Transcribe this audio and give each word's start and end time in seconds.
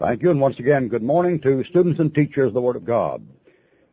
Thank 0.00 0.22
you, 0.22 0.30
and 0.32 0.40
once 0.40 0.58
again, 0.58 0.88
good 0.88 1.04
morning 1.04 1.40
to 1.42 1.62
students 1.70 2.00
and 2.00 2.12
teachers 2.12 2.48
of 2.48 2.54
the 2.54 2.60
Word 2.60 2.74
of 2.74 2.84
God. 2.84 3.24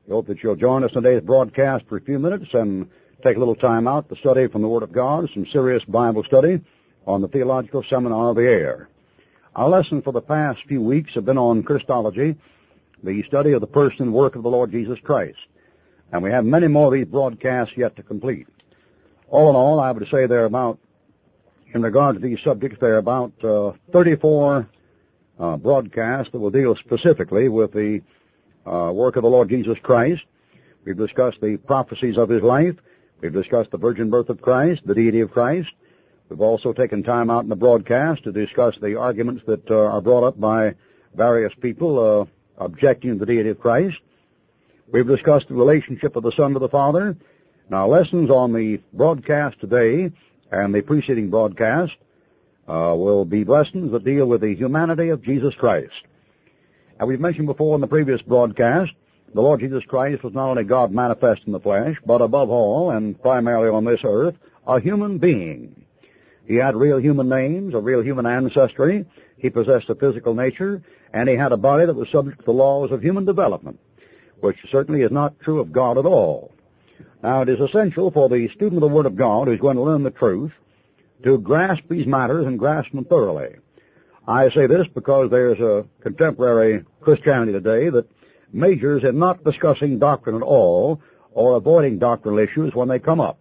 We 0.07 0.13
hope 0.13 0.25
that 0.27 0.41
you'll 0.41 0.55
join 0.55 0.83
us 0.83 0.89
in 0.95 1.03
today's 1.03 1.21
broadcast 1.21 1.85
for 1.87 1.97
a 1.97 2.01
few 2.01 2.17
minutes 2.17 2.47
and 2.53 2.89
take 3.23 3.35
a 3.35 3.39
little 3.39 3.55
time 3.55 3.87
out 3.87 4.09
to 4.09 4.15
study 4.15 4.47
from 4.47 4.63
the 4.63 4.67
Word 4.67 4.81
of 4.81 4.91
God, 4.91 5.29
some 5.31 5.45
serious 5.53 5.83
Bible 5.85 6.23
study 6.23 6.59
on 7.05 7.21
the 7.21 7.27
Theological 7.27 7.83
Seminar 7.87 8.31
of 8.31 8.35
the 8.35 8.41
Air. 8.41 8.89
Our 9.55 9.69
lessons 9.69 10.03
for 10.03 10.11
the 10.11 10.23
past 10.23 10.61
few 10.67 10.81
weeks 10.81 11.13
have 11.13 11.25
been 11.25 11.37
on 11.37 11.61
Christology, 11.61 12.35
the 13.03 13.21
study 13.27 13.51
of 13.51 13.61
the 13.61 13.67
person 13.67 14.01
and 14.01 14.13
work 14.13 14.35
of 14.35 14.41
the 14.41 14.49
Lord 14.49 14.71
Jesus 14.71 14.97
Christ. 15.03 15.37
And 16.11 16.23
we 16.23 16.31
have 16.31 16.45
many 16.45 16.67
more 16.67 16.87
of 16.87 16.93
these 16.93 17.11
broadcasts 17.11 17.77
yet 17.77 17.95
to 17.97 18.01
complete. 18.01 18.47
All 19.27 19.51
in 19.51 19.55
all, 19.55 19.79
I 19.79 19.91
would 19.91 20.07
say 20.09 20.25
there 20.25 20.41
are 20.41 20.45
about, 20.45 20.79
in 21.75 21.83
regard 21.83 22.15
to 22.15 22.21
these 22.27 22.39
subjects, 22.43 22.79
there 22.81 22.95
are 22.95 22.97
about 22.97 23.33
uh, 23.43 23.73
34 23.93 24.67
uh, 25.39 25.57
broadcasts 25.57 26.31
that 26.31 26.39
will 26.39 26.51
deal 26.51 26.75
specifically 26.75 27.49
with 27.49 27.71
the 27.71 28.01
uh, 28.65 28.91
work 28.93 29.15
of 29.15 29.23
the 29.23 29.29
Lord 29.29 29.49
Jesus 29.49 29.77
Christ. 29.81 30.23
We've 30.85 30.97
discussed 30.97 31.37
the 31.41 31.57
prophecies 31.57 32.17
of 32.17 32.29
his 32.29 32.41
life. 32.41 32.75
We've 33.21 33.33
discussed 33.33 33.71
the 33.71 33.77
virgin 33.77 34.09
birth 34.09 34.29
of 34.29 34.41
Christ, 34.41 34.81
the 34.85 34.95
deity 34.95 35.21
of 35.21 35.31
Christ. 35.31 35.69
We've 36.29 36.41
also 36.41 36.73
taken 36.73 37.03
time 37.03 37.29
out 37.29 37.43
in 37.43 37.49
the 37.49 37.55
broadcast 37.55 38.23
to 38.23 38.31
discuss 38.31 38.75
the 38.81 38.97
arguments 38.97 39.43
that 39.47 39.69
uh, 39.69 39.75
are 39.75 40.01
brought 40.01 40.23
up 40.23 40.39
by 40.39 40.75
various 41.15 41.53
people 41.61 42.21
uh, 42.21 42.63
objecting 42.63 43.13
to 43.13 43.19
the 43.19 43.25
deity 43.25 43.49
of 43.49 43.59
Christ. 43.59 43.97
We've 44.91 45.07
discussed 45.07 45.47
the 45.49 45.55
relationship 45.55 46.15
of 46.15 46.23
the 46.23 46.31
Son 46.31 46.53
to 46.53 46.59
the 46.59 46.69
Father. 46.69 47.15
Now, 47.69 47.87
lessons 47.87 48.29
on 48.29 48.53
the 48.53 48.81
broadcast 48.93 49.59
today 49.59 50.11
and 50.51 50.73
the 50.73 50.81
preceding 50.81 51.29
broadcast 51.29 51.93
uh, 52.67 52.95
will 52.95 53.25
be 53.25 53.43
lessons 53.43 53.91
that 53.91 54.05
deal 54.05 54.27
with 54.27 54.41
the 54.41 54.55
humanity 54.55 55.09
of 55.09 55.23
Jesus 55.23 55.53
Christ. 55.55 55.93
And 56.99 57.07
we've 57.07 57.19
mentioned 57.19 57.47
before 57.47 57.75
in 57.75 57.81
the 57.81 57.87
previous 57.87 58.21
broadcast, 58.21 58.93
the 59.33 59.41
Lord 59.41 59.61
Jesus 59.61 59.83
Christ 59.85 60.23
was 60.23 60.33
not 60.33 60.49
only 60.49 60.63
God 60.63 60.91
manifest 60.91 61.41
in 61.45 61.53
the 61.53 61.59
flesh, 61.59 61.95
but 62.05 62.21
above 62.21 62.49
all, 62.49 62.91
and 62.91 63.19
primarily 63.21 63.69
on 63.69 63.85
this 63.85 64.01
earth, 64.03 64.35
a 64.67 64.79
human 64.79 65.17
being. 65.17 65.85
He 66.45 66.55
had 66.55 66.75
real 66.75 66.99
human 66.99 67.29
names, 67.29 67.73
a 67.73 67.79
real 67.79 68.03
human 68.03 68.25
ancestry, 68.25 69.05
he 69.37 69.49
possessed 69.49 69.89
a 69.89 69.95
physical 69.95 70.35
nature, 70.35 70.83
and 71.13 71.27
he 71.27 71.35
had 71.35 71.51
a 71.51 71.57
body 71.57 71.85
that 71.85 71.95
was 71.95 72.09
subject 72.11 72.39
to 72.39 72.45
the 72.45 72.51
laws 72.51 72.91
of 72.91 73.01
human 73.01 73.25
development, 73.25 73.79
which 74.41 74.57
certainly 74.71 75.01
is 75.01 75.11
not 75.11 75.39
true 75.39 75.59
of 75.59 75.71
God 75.71 75.97
at 75.97 76.05
all. 76.05 76.51
Now, 77.23 77.41
it 77.41 77.49
is 77.49 77.59
essential 77.59 78.11
for 78.11 78.29
the 78.29 78.49
student 78.49 78.75
of 78.75 78.89
the 78.89 78.95
Word 78.95 79.05
of 79.05 79.15
God 79.15 79.47
who's 79.47 79.59
going 79.59 79.77
to 79.77 79.83
learn 79.83 80.03
the 80.03 80.11
truth 80.11 80.51
to 81.23 81.37
grasp 81.37 81.83
these 81.89 82.07
matters 82.07 82.45
and 82.45 82.59
grasp 82.59 82.91
them 82.91 83.05
thoroughly. 83.05 83.55
I 84.27 84.49
say 84.51 84.67
this 84.67 84.87
because 84.93 85.29
there's 85.29 85.59
a 85.59 85.85
contemporary 86.01 86.85
Christianity 87.01 87.51
today 87.53 87.89
that 87.89 88.07
majors 88.53 89.03
in 89.03 89.17
not 89.17 89.43
discussing 89.43 89.99
doctrine 89.99 90.35
at 90.35 90.41
all 90.41 91.01
or 91.31 91.57
avoiding 91.57 91.99
doctrinal 91.99 92.39
issues 92.39 92.73
when 92.73 92.87
they 92.87 92.99
come 92.99 93.19
up. 93.19 93.39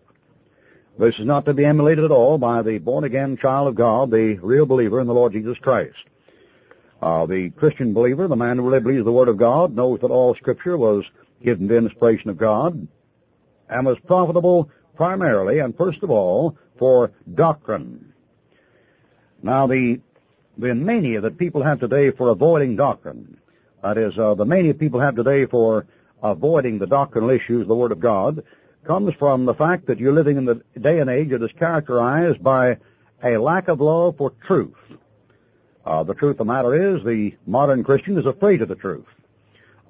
This 0.98 1.14
is 1.18 1.26
not 1.26 1.44
to 1.46 1.54
be 1.54 1.64
emulated 1.64 2.04
at 2.04 2.10
all 2.10 2.38
by 2.38 2.62
the 2.62 2.78
born-again 2.78 3.38
child 3.40 3.68
of 3.68 3.74
God, 3.74 4.10
the 4.10 4.38
real 4.42 4.66
believer 4.66 5.00
in 5.00 5.06
the 5.06 5.14
Lord 5.14 5.32
Jesus 5.32 5.56
Christ. 5.58 5.96
Uh, 7.00 7.24
the 7.24 7.50
Christian 7.56 7.94
believer, 7.94 8.28
the 8.28 8.36
man 8.36 8.58
who 8.58 8.68
really 8.68 8.80
believes 8.80 9.04
the 9.04 9.12
Word 9.12 9.28
of 9.28 9.38
God, 9.38 9.74
knows 9.74 10.00
that 10.00 10.10
all 10.10 10.34
Scripture 10.34 10.76
was 10.76 11.04
given 11.42 11.68
the 11.68 11.76
inspiration 11.76 12.28
of 12.28 12.36
God 12.36 12.86
and 13.70 13.86
was 13.86 13.96
profitable 14.06 14.70
primarily 14.96 15.60
and 15.60 15.74
first 15.76 16.02
of 16.02 16.10
all 16.10 16.58
for 16.80 17.12
doctrine. 17.34 18.12
Now, 19.42 19.68
the, 19.68 20.00
the 20.58 20.74
mania 20.74 21.20
that 21.20 21.38
people 21.38 21.62
have 21.62 21.78
today 21.78 22.10
for 22.10 22.30
avoiding 22.30 22.74
doctrine, 22.74 23.38
that 23.84 23.96
is, 23.96 24.18
uh, 24.18 24.34
the 24.34 24.44
mania 24.44 24.74
people 24.74 24.98
have 24.98 25.14
today 25.14 25.46
for 25.46 25.86
avoiding 26.22 26.78
the 26.78 26.86
doctrinal 26.86 27.30
issues 27.30 27.68
the 27.68 27.74
Word 27.74 27.92
of 27.92 28.00
God, 28.00 28.42
comes 28.86 29.12
from 29.18 29.44
the 29.44 29.54
fact 29.54 29.86
that 29.86 29.98
you're 29.98 30.12
living 30.12 30.38
in 30.38 30.46
the 30.46 30.62
day 30.80 30.98
and 31.00 31.10
age 31.10 31.30
that 31.30 31.42
is 31.42 31.50
characterized 31.58 32.42
by 32.42 32.78
a 33.22 33.36
lack 33.36 33.68
of 33.68 33.80
love 33.80 34.16
for 34.16 34.32
truth. 34.46 34.74
Uh, 35.84 36.02
the 36.02 36.14
truth 36.14 36.32
of 36.32 36.38
the 36.38 36.44
matter 36.44 36.96
is, 36.96 37.04
the 37.04 37.34
modern 37.46 37.84
Christian 37.84 38.18
is 38.18 38.26
afraid 38.26 38.62
of 38.62 38.68
the 38.68 38.74
truth. 38.74 39.06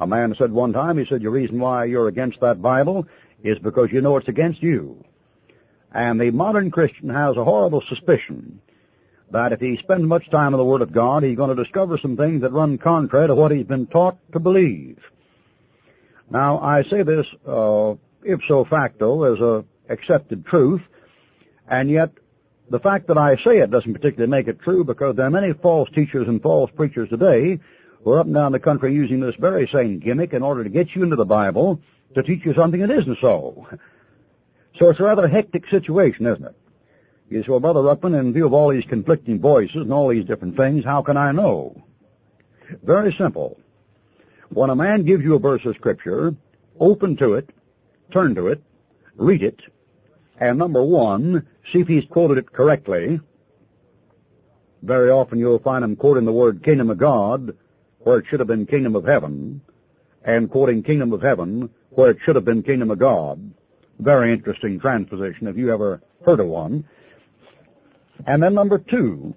A 0.00 0.06
man 0.06 0.34
said 0.38 0.50
one 0.50 0.72
time, 0.72 0.98
he 0.98 1.06
said, 1.06 1.22
the 1.22 1.30
reason 1.30 1.60
why 1.60 1.84
you're 1.84 2.08
against 2.08 2.40
that 2.40 2.60
Bible 2.60 3.06
is 3.44 3.58
because 3.58 3.90
you 3.92 4.00
know 4.00 4.16
it's 4.16 4.28
against 4.28 4.62
you. 4.62 5.04
And 5.92 6.20
the 6.20 6.30
modern 6.30 6.70
Christian 6.70 7.08
has 7.08 7.36
a 7.36 7.44
horrible 7.44 7.82
suspicion 7.88 8.60
that 9.32 9.52
if 9.52 9.60
he 9.60 9.76
spends 9.76 10.02
much 10.02 10.28
time 10.30 10.54
in 10.54 10.58
the 10.58 10.64
Word 10.64 10.82
of 10.82 10.92
God, 10.92 11.22
he's 11.22 11.36
going 11.36 11.54
to 11.54 11.62
discover 11.62 11.98
some 11.98 12.16
things 12.16 12.42
that 12.42 12.52
run 12.52 12.78
contrary 12.78 13.28
to 13.28 13.34
what 13.34 13.52
he's 13.52 13.66
been 13.66 13.86
taught 13.86 14.18
to 14.32 14.40
believe. 14.40 14.98
Now, 16.30 16.58
I 16.58 16.82
say 16.84 17.02
this 17.02 17.26
uh, 17.46 17.94
ipso 18.24 18.64
facto 18.64 19.32
as 19.32 19.40
a 19.40 19.64
accepted 19.88 20.46
truth, 20.46 20.82
and 21.68 21.90
yet 21.90 22.12
the 22.70 22.78
fact 22.78 23.08
that 23.08 23.18
I 23.18 23.36
say 23.36 23.58
it 23.58 23.70
doesn't 23.70 23.92
particularly 23.92 24.30
make 24.30 24.46
it 24.46 24.60
true 24.60 24.84
because 24.84 25.16
there 25.16 25.26
are 25.26 25.30
many 25.30 25.52
false 25.52 25.88
teachers 25.92 26.28
and 26.28 26.40
false 26.40 26.70
preachers 26.76 27.08
today 27.08 27.58
who 28.04 28.10
are 28.12 28.20
up 28.20 28.26
and 28.26 28.34
down 28.34 28.52
the 28.52 28.60
country 28.60 28.94
using 28.94 29.20
this 29.20 29.34
very 29.38 29.68
same 29.72 29.98
gimmick 29.98 30.32
in 30.32 30.42
order 30.42 30.62
to 30.62 30.70
get 30.70 30.94
you 30.94 31.02
into 31.02 31.16
the 31.16 31.24
Bible 31.24 31.80
to 32.14 32.22
teach 32.22 32.44
you 32.44 32.54
something 32.54 32.80
that 32.80 32.90
isn't 32.90 33.18
so. 33.20 33.66
So 34.80 34.88
it's 34.88 34.98
a 34.98 35.04
rather 35.04 35.28
hectic 35.28 35.68
situation, 35.68 36.26
isn't 36.26 36.44
it? 36.44 36.56
You 37.28 37.42
say, 37.42 37.48
well, 37.48 37.60
Brother 37.60 37.80
Ruckman, 37.80 38.18
in 38.18 38.32
view 38.32 38.46
of 38.46 38.54
all 38.54 38.72
these 38.72 38.86
conflicting 38.88 39.38
voices 39.38 39.76
and 39.76 39.92
all 39.92 40.08
these 40.08 40.24
different 40.24 40.56
things, 40.56 40.84
how 40.84 41.02
can 41.02 41.18
I 41.18 41.32
know? 41.32 41.84
Very 42.82 43.14
simple. 43.18 43.60
When 44.48 44.70
a 44.70 44.74
man 44.74 45.04
gives 45.04 45.22
you 45.22 45.34
a 45.34 45.38
verse 45.38 45.60
of 45.66 45.76
Scripture, 45.76 46.34
open 46.80 47.16
to 47.18 47.34
it, 47.34 47.50
turn 48.10 48.34
to 48.36 48.46
it, 48.48 48.62
read 49.16 49.42
it, 49.42 49.60
and 50.40 50.58
number 50.58 50.82
one, 50.82 51.46
see 51.70 51.80
if 51.80 51.86
he's 51.86 52.04
quoted 52.10 52.38
it 52.38 52.50
correctly. 52.50 53.20
Very 54.82 55.10
often 55.10 55.38
you'll 55.38 55.58
find 55.58 55.84
him 55.84 55.94
quoting 55.94 56.24
the 56.24 56.32
word 56.32 56.64
kingdom 56.64 56.88
of 56.88 56.96
God 56.96 57.54
where 57.98 58.18
it 58.18 58.24
should 58.30 58.40
have 58.40 58.48
been 58.48 58.64
kingdom 58.64 58.96
of 58.96 59.04
heaven, 59.04 59.60
and 60.24 60.50
quoting 60.50 60.82
kingdom 60.82 61.12
of 61.12 61.20
heaven 61.20 61.68
where 61.90 62.10
it 62.10 62.18
should 62.24 62.34
have 62.34 62.46
been 62.46 62.62
kingdom 62.62 62.90
of 62.90 62.98
God. 62.98 63.52
Very 64.00 64.32
interesting 64.32 64.80
transposition, 64.80 65.46
if 65.46 65.58
you 65.58 65.72
ever 65.72 66.00
heard 66.24 66.40
of 66.40 66.46
one. 66.46 66.88
And 68.26 68.42
then 68.42 68.54
number 68.54 68.78
two, 68.78 69.34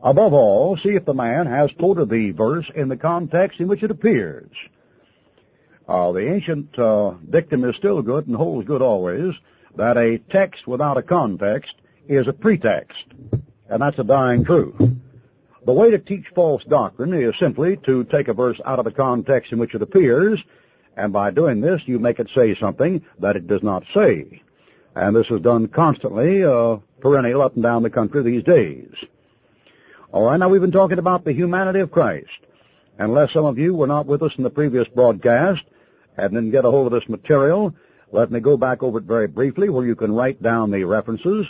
above 0.00 0.32
all, 0.32 0.76
see 0.76 0.90
if 0.90 1.04
the 1.04 1.14
man 1.14 1.46
has 1.46 1.70
quoted 1.76 2.08
the 2.08 2.30
verse 2.30 2.70
in 2.74 2.88
the 2.88 2.96
context 2.96 3.58
in 3.58 3.66
which 3.66 3.82
it 3.82 3.90
appears. 3.90 4.50
Uh, 5.88 6.12
the 6.12 6.32
ancient 6.32 6.78
uh, 6.78 7.14
dictum 7.30 7.64
is 7.64 7.74
still 7.76 8.00
good 8.00 8.28
and 8.28 8.36
holds 8.36 8.66
good 8.66 8.80
always, 8.80 9.34
that 9.76 9.96
a 9.96 10.18
text 10.30 10.68
without 10.68 10.96
a 10.96 11.02
context 11.02 11.74
is 12.08 12.28
a 12.28 12.32
pretext. 12.32 13.04
And 13.68 13.82
that's 13.82 13.98
a 13.98 14.04
dying 14.04 14.44
truth. 14.44 14.80
The 15.64 15.72
way 15.72 15.90
to 15.90 15.98
teach 15.98 16.26
false 16.32 16.62
doctrine 16.68 17.12
is 17.12 17.34
simply 17.40 17.76
to 17.86 18.04
take 18.04 18.28
a 18.28 18.34
verse 18.34 18.60
out 18.64 18.78
of 18.78 18.84
the 18.84 18.92
context 18.92 19.50
in 19.50 19.58
which 19.58 19.74
it 19.74 19.82
appears 19.82 20.40
and 20.96 21.12
by 21.12 21.30
doing 21.30 21.60
this, 21.60 21.82
you 21.86 21.98
make 21.98 22.18
it 22.18 22.28
say 22.34 22.56
something 22.58 23.04
that 23.20 23.36
it 23.36 23.46
does 23.46 23.62
not 23.62 23.84
say. 23.94 24.42
And 24.94 25.14
this 25.14 25.26
is 25.30 25.42
done 25.42 25.68
constantly, 25.68 26.42
uh, 26.42 26.78
perennial 27.00 27.42
up 27.42 27.54
and 27.54 27.62
down 27.62 27.82
the 27.82 27.90
country 27.90 28.22
these 28.22 28.42
days. 28.42 28.88
All 30.10 30.24
right, 30.24 30.38
now 30.38 30.48
we've 30.48 30.62
been 30.62 30.72
talking 30.72 30.98
about 30.98 31.24
the 31.24 31.34
humanity 31.34 31.80
of 31.80 31.90
Christ. 31.90 32.30
Unless 32.98 33.34
some 33.34 33.44
of 33.44 33.58
you 33.58 33.74
were 33.74 33.86
not 33.86 34.06
with 34.06 34.22
us 34.22 34.32
in 34.38 34.44
the 34.44 34.50
previous 34.50 34.88
broadcast 34.94 35.62
and 36.16 36.32
didn't 36.32 36.52
get 36.52 36.64
a 36.64 36.70
hold 36.70 36.90
of 36.90 36.98
this 36.98 37.08
material, 37.10 37.74
let 38.10 38.30
me 38.30 38.40
go 38.40 38.56
back 38.56 38.82
over 38.82 38.98
it 38.98 39.04
very 39.04 39.26
briefly 39.26 39.68
where 39.68 39.84
you 39.84 39.94
can 39.94 40.12
write 40.12 40.42
down 40.42 40.70
the 40.70 40.84
references 40.84 41.46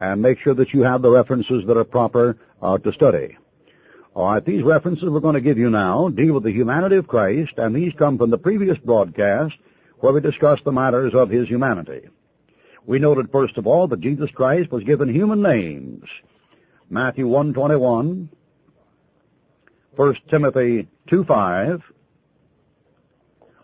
and 0.00 0.20
make 0.20 0.40
sure 0.40 0.54
that 0.54 0.72
you 0.72 0.82
have 0.82 1.02
the 1.02 1.10
references 1.10 1.62
that 1.68 1.76
are 1.76 1.84
proper 1.84 2.36
uh, 2.60 2.78
to 2.78 2.92
study. 2.92 3.36
All 4.14 4.32
right, 4.32 4.44
these 4.44 4.62
references 4.62 5.08
we're 5.08 5.20
going 5.20 5.34
to 5.34 5.40
give 5.40 5.58
you 5.58 5.70
now 5.70 6.08
deal 6.08 6.34
with 6.34 6.44
the 6.44 6.52
humanity 6.52 6.96
of 6.96 7.06
Christ, 7.06 7.52
and 7.56 7.74
these 7.74 7.92
come 7.98 8.18
from 8.18 8.30
the 8.30 8.38
previous 8.38 8.78
broadcast 8.78 9.54
where 10.00 10.12
we 10.12 10.20
discussed 10.20 10.64
the 10.64 10.72
matters 10.72 11.14
of 11.14 11.30
his 11.30 11.48
humanity. 11.48 12.08
We 12.86 12.98
noted 12.98 13.30
first 13.30 13.58
of 13.58 13.66
all 13.66 13.86
that 13.88 14.00
Jesus 14.00 14.30
Christ 14.30 14.70
was 14.70 14.82
given 14.84 15.12
human 15.12 15.42
names. 15.42 16.04
Matthew 16.88 17.26
1.21, 17.26 18.28
1 19.94 20.16
Timothy 20.30 20.88
2.5, 21.10 21.82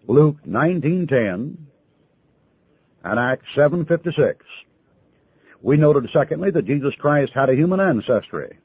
Luke 0.07 0.37
19.10, 0.47 1.57
and 3.05 3.19
Acts 3.19 3.47
7.56. 3.57 4.37
We 5.63 5.79
noted 5.79 6.11
secondly 6.13 6.51
that 6.51 6.67
Jesus 6.67 6.95
Christ 6.97 7.33
had 7.33 7.49
a 7.49 7.55
human 7.55 7.81
ancestry. 7.81 8.59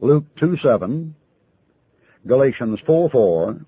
Luke 0.00 0.24
2 0.38 0.56
7, 0.62 1.14
Galatians 2.26 2.80
4 2.86 3.10
4, 3.10 3.60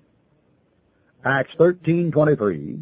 Acts 1.25 1.51
thirteen 1.57 2.11
twenty 2.11 2.35
three, 2.35 2.79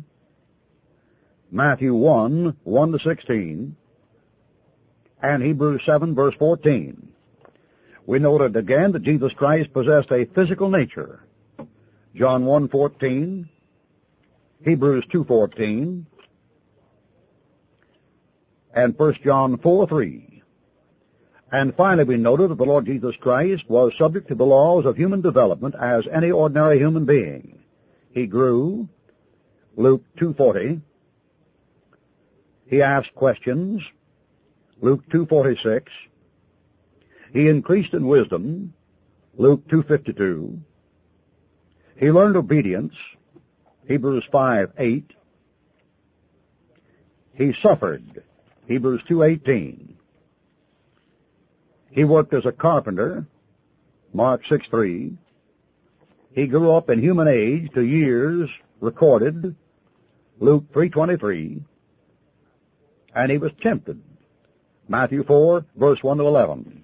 Matthew 1.51 1.95
1 1.95 2.57
1 2.63 2.91
to 2.91 2.99
16, 2.99 3.75
and 5.21 5.43
Hebrews 5.43 5.81
7 5.85 6.13
verse 6.13 6.35
14. 6.37 7.07
We 8.05 8.19
noted 8.19 8.55
again 8.55 8.91
that 8.91 9.03
Jesus 9.03 9.31
Christ 9.35 9.73
possessed 9.73 10.11
a 10.11 10.25
physical 10.35 10.69
nature. 10.69 11.23
John 12.15 12.43
1.14, 12.43 13.47
Hebrews 14.63 15.05
2.14, 15.13 16.05
and 18.75 18.97
1 18.97 19.13
John 19.23 19.57
4.3. 19.57 20.34
And 21.51 21.75
finally 21.75 22.03
we 22.03 22.17
noted 22.17 22.51
that 22.51 22.57
the 22.57 22.63
Lord 22.63 22.85
Jesus 22.85 23.15
Christ 23.21 23.63
was 23.67 23.93
subject 23.97 24.27
to 24.29 24.35
the 24.35 24.43
laws 24.43 24.85
of 24.85 24.97
human 24.97 25.21
development 25.21 25.75
as 25.79 26.03
any 26.11 26.31
ordinary 26.31 26.79
human 26.79 27.05
being. 27.05 27.59
He 28.11 28.25
grew, 28.25 28.87
Luke 29.75 30.03
2.40. 30.19 30.81
He 32.67 32.81
asked 32.81 33.13
questions, 33.13 33.81
Luke 34.81 35.03
2.46. 35.13 35.83
He 37.31 37.47
increased 37.47 37.93
in 37.93 38.07
wisdom, 38.07 38.73
Luke 39.37 39.67
2.52. 39.67 40.59
He 41.97 42.11
learned 42.11 42.37
obedience, 42.37 42.93
Hebrews 43.87 44.23
5.8. 44.33 45.03
He 47.33 47.53
suffered, 47.61 48.23
Hebrews 48.67 49.01
2.18. 49.09 49.94
He 51.95 52.03
worked 52.03 52.33
as 52.33 52.45
a 52.45 52.51
carpenter, 52.51 53.25
Mark 54.13 54.43
6.3. 54.51 55.15
He 56.33 56.45
grew 56.45 56.73
up 56.73 56.89
in 56.89 56.99
human 56.99 57.29
age 57.29 57.71
to 57.73 57.81
years 57.81 58.49
recorded, 58.81 59.55
Luke 60.39 60.65
3.23. 60.73 61.63
And 63.15 63.31
he 63.31 63.37
was 63.37 63.53
tempted, 63.61 64.01
Matthew 64.89 65.23
4, 65.23 65.65
verse 65.77 66.03
1 66.03 66.17
to 66.17 66.25
11. 66.25 66.83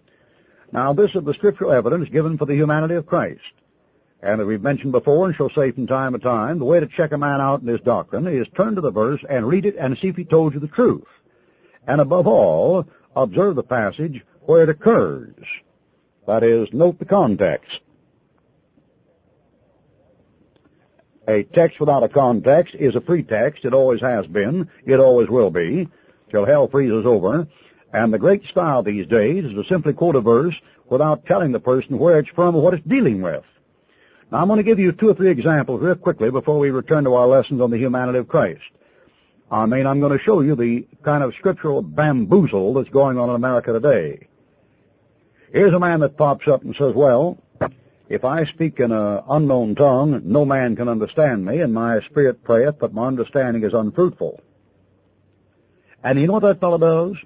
Now 0.72 0.94
this 0.94 1.14
is 1.14 1.26
the 1.26 1.34
scriptural 1.34 1.74
evidence 1.74 2.08
given 2.08 2.38
for 2.38 2.46
the 2.46 2.56
humanity 2.56 2.96
of 2.96 3.06
Christ. 3.06 3.42
And 4.22 4.40
as 4.40 4.48
we've 4.48 4.62
mentioned 4.62 4.94
before 4.94 5.26
and 5.26 5.36
shall 5.36 5.50
say 5.50 5.72
from 5.72 5.88
time 5.88 6.14
to 6.14 6.20
time, 6.20 6.58
the 6.58 6.66
way 6.66 6.80
to 6.80 6.88
check 6.88 7.12
a 7.12 7.18
man 7.18 7.42
out 7.42 7.60
in 7.60 7.68
his 7.68 7.82
doctrine 7.82 8.28
is 8.28 8.48
turn 8.56 8.76
to 8.76 8.82
the 8.82 8.92
verse 8.92 9.20
and 9.30 9.46
read 9.46 9.66
it 9.66 9.76
and 9.76 9.98
see 9.98 10.08
if 10.08 10.16
he 10.16 10.24
told 10.24 10.54
you 10.54 10.62
the 10.62 10.68
truth. 10.68 11.04
And 11.86 12.00
above 12.00 12.28
all, 12.28 12.88
observe 13.14 13.58
the 13.58 13.64
passage 13.64 14.24
where 14.46 14.64
it 14.64 14.70
occurs. 14.70 15.36
That 16.28 16.44
is, 16.44 16.68
note 16.72 17.00
the 17.00 17.06
context. 17.06 17.80
A 21.28 21.44
text 21.44 21.80
without 21.80 22.04
a 22.04 22.10
context 22.10 22.76
is 22.76 22.96
a 22.96 23.02
pretext. 23.02 23.64
It 23.64 23.74
always 23.74 24.02
has 24.02 24.26
been. 24.28 24.70
It 24.86 25.00
always 25.00 25.30
will 25.30 25.52
be. 25.52 25.88
Till 26.30 26.46
hell 26.46 26.68
freezes 26.68 27.06
over. 27.06 27.48
And 27.94 28.14
the 28.14 28.20
great 28.20 28.44
style 28.46 28.84
these 28.84 29.08
days 29.08 29.46
is 29.46 29.52
to 29.52 29.64
simply 29.70 29.94
quote 29.94 30.16
a 30.16 30.22
verse 30.22 30.56
without 30.90 31.26
telling 31.26 31.52
the 31.52 31.60
person 31.60 32.00
where 32.00 32.20
it's 32.20 32.30
from 32.30 32.56
or 32.56 32.62
what 32.62 32.74
it's 32.74 32.88
dealing 32.88 33.22
with. 33.22 33.44
Now 34.32 34.40
I'm 34.40 34.48
going 34.48 34.58
to 34.58 34.64
give 34.64 34.80
you 34.80 34.94
two 34.94 35.10
or 35.10 35.14
three 35.14 35.30
examples 35.30 35.82
real 35.82 35.96
quickly 35.96 36.32
before 36.32 36.58
we 36.58 36.70
return 36.70 37.04
to 37.04 37.14
our 37.14 37.28
lessons 37.28 37.62
on 37.62 37.70
the 37.70 37.78
humanity 37.78 38.20
of 38.20 38.28
Christ. 38.28 38.62
I 39.52 39.66
mean, 39.66 39.86
I'm 39.86 40.00
going 40.00 40.18
to 40.18 40.24
show 40.24 40.40
you 40.40 40.56
the 40.56 40.88
kind 41.04 41.24
of 41.24 41.34
scriptural 41.38 41.82
bamboozle 41.82 42.74
that's 42.74 42.90
going 42.90 43.18
on 43.18 43.30
in 43.30 43.36
America 43.36 43.74
today. 43.74 44.28
Here's 45.54 45.74
a 45.74 45.80
man 45.80 46.00
that 46.00 46.18
pops 46.18 46.48
up 46.48 46.64
and 46.64 46.76
says, 46.76 46.94
well, 46.96 47.38
if 48.08 48.24
I 48.24 48.46
speak 48.46 48.80
in 48.80 48.92
an 48.92 49.24
unknown 49.30 49.76
tongue, 49.76 50.22
no 50.24 50.46
man 50.46 50.76
can 50.76 50.88
understand 50.88 51.46
me, 51.46 51.60
and 51.60 51.74
my 51.74 52.00
spirit 52.10 52.44
prayeth, 52.44 52.80
but 52.80 52.94
my 52.94 53.08
understanding 53.08 53.64
is 53.64 53.74
unfruitful. 53.74 54.42
And 56.04 56.20
you 56.20 56.28
know 56.28 56.34
what 56.34 56.44
that 56.44 56.60
fellow 56.60 56.78
does? 56.78 57.18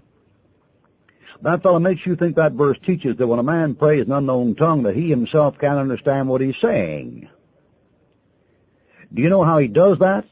That 1.42 1.62
fellow 1.62 1.80
makes 1.80 2.06
you 2.06 2.16
think 2.16 2.36
that 2.38 2.54
verse 2.54 2.78
teaches 2.86 3.18
that 3.18 3.28
when 3.28 3.40
a 3.40 3.44
man 3.44 3.76
prays 3.76 4.06
in 4.06 4.12
unknown 4.12 4.56
tongue 4.56 4.84
that 4.84 4.96
he 4.96 5.10
himself 5.10 5.58
can't 5.60 5.78
understand 5.78 6.28
what 6.28 6.42
he's 6.42 6.56
saying. 6.62 7.30
Do 9.14 9.22
you 9.22 9.30
know 9.30 9.44
how 9.44 9.60
he 9.60 9.68
does 9.68 10.00
that? 10.00 10.26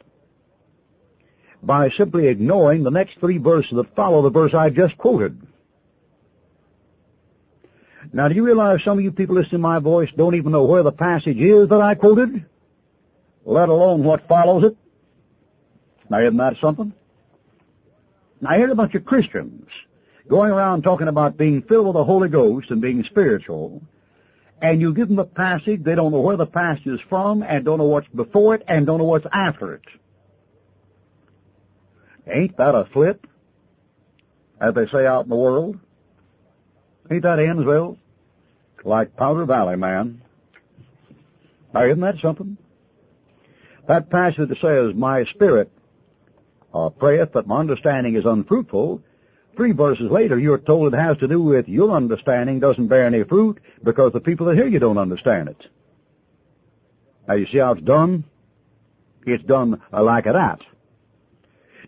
By 1.61 1.89
simply 1.89 2.27
ignoring 2.27 2.83
the 2.83 2.91
next 2.91 3.19
three 3.19 3.37
verses 3.37 3.73
that 3.75 3.95
follow 3.95 4.23
the 4.23 4.31
verse 4.31 4.53
I 4.53 4.69
just 4.69 4.97
quoted. 4.97 5.39
Now, 8.13 8.27
do 8.27 8.35
you 8.35 8.45
realize 8.45 8.79
some 8.85 8.99
of 8.99 9.03
you 9.03 9.11
people 9.11 9.35
listening 9.35 9.53
to 9.53 9.57
my 9.57 9.79
voice 9.79 10.07
don't 10.15 10.35
even 10.35 10.51
know 10.51 10.65
where 10.65 10.83
the 10.83 10.91
passage 10.91 11.37
is 11.37 11.67
that 11.69 11.81
I 11.81 11.95
quoted? 11.95 12.45
Let 13.43 13.69
alone 13.69 14.03
what 14.03 14.27
follows 14.27 14.65
it? 14.65 14.77
Now, 16.11 16.19
isn't 16.19 16.37
that 16.37 16.53
something? 16.61 16.93
Now, 18.39 18.51
here's 18.51 18.71
a 18.71 18.75
bunch 18.75 18.93
of 18.93 19.03
Christians 19.03 19.67
going 20.27 20.51
around 20.51 20.83
talking 20.83 21.07
about 21.07 21.37
being 21.37 21.63
filled 21.63 21.87
with 21.87 21.95
the 21.95 22.03
Holy 22.03 22.29
Ghost 22.29 22.69
and 22.69 22.81
being 22.81 23.03
spiritual, 23.09 23.81
and 24.61 24.79
you 24.79 24.93
give 24.93 25.07
them 25.07 25.17
a 25.17 25.25
passage, 25.25 25.83
they 25.83 25.95
don't 25.95 26.11
know 26.11 26.21
where 26.21 26.37
the 26.37 26.45
passage 26.45 26.85
is 26.85 26.99
from, 27.09 27.41
and 27.41 27.65
don't 27.65 27.79
know 27.79 27.85
what's 27.85 28.07
before 28.09 28.55
it, 28.55 28.63
and 28.67 28.85
don't 28.85 28.99
know 28.99 29.05
what's 29.05 29.25
after 29.33 29.73
it. 29.73 29.81
Ain't 32.27 32.55
that 32.57 32.75
a 32.75 32.85
flip? 32.93 33.25
As 34.61 34.75
they 34.75 34.85
say 34.87 35.05
out 35.07 35.23
in 35.23 35.29
the 35.29 35.35
world. 35.35 35.79
Ain't 37.11 37.23
that 37.23 37.39
Ennsville? 37.39 37.97
Like 38.83 39.15
Powder 39.15 39.45
Valley, 39.45 39.75
man. 39.75 40.21
Now, 41.73 41.85
isn't 41.85 42.01
that 42.01 42.19
something? 42.21 42.57
That 43.87 44.09
passage 44.09 44.49
that 44.49 44.57
says, 44.61 44.93
My 44.95 45.25
spirit 45.25 45.71
uh, 46.73 46.89
prayeth, 46.89 47.31
but 47.33 47.47
my 47.47 47.59
understanding 47.59 48.15
is 48.15 48.25
unfruitful, 48.25 49.01
three 49.55 49.71
verses 49.71 50.09
later 50.09 50.39
you're 50.39 50.57
told 50.57 50.93
it 50.93 50.97
has 50.97 51.17
to 51.17 51.27
do 51.27 51.41
with 51.41 51.67
your 51.67 51.91
understanding 51.91 52.59
doesn't 52.59 52.87
bear 52.87 53.05
any 53.05 53.23
fruit 53.23 53.59
because 53.83 54.11
the 54.13 54.19
people 54.19 54.47
that 54.47 54.55
hear 54.55 54.67
you 54.67 54.79
don't 54.79 54.97
understand 54.97 55.49
it. 55.49 55.61
Now, 57.27 57.35
you 57.35 57.45
see 57.51 57.59
how 57.59 57.73
it's 57.73 57.81
done? 57.81 58.25
It's 59.25 59.43
done 59.43 59.81
uh, 59.93 60.03
like 60.03 60.25
that. 60.25 60.59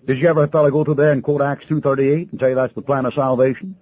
Did 0.08 0.20
you 0.20 0.28
ever 0.28 0.44
a 0.44 0.48
fellow 0.48 0.70
go 0.70 0.84
to 0.84 0.94
there 0.94 1.12
and 1.12 1.24
quote 1.24 1.42
Acts 1.42 1.66
2.38 1.70 2.32
and 2.32 2.40
tell 2.40 2.50
you 2.50 2.56
that's 2.56 2.76
the 2.76 2.82
plan 2.82 3.06
of 3.06 3.14
salvation? 3.14 3.76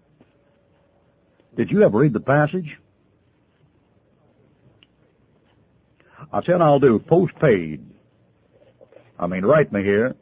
Did 1.55 1.69
you 1.69 1.83
ever 1.83 1.99
read 1.99 2.13
the 2.13 2.19
passage? 2.19 2.77
I'll 6.33 6.41
tell 6.41 6.57
you 6.57 6.63
I'll 6.63 6.79
do. 6.79 6.97
Postpaid. 6.99 7.85
I 9.19 9.27
mean, 9.27 9.45
write 9.45 9.71
me 9.71 9.83
here. 9.83 10.15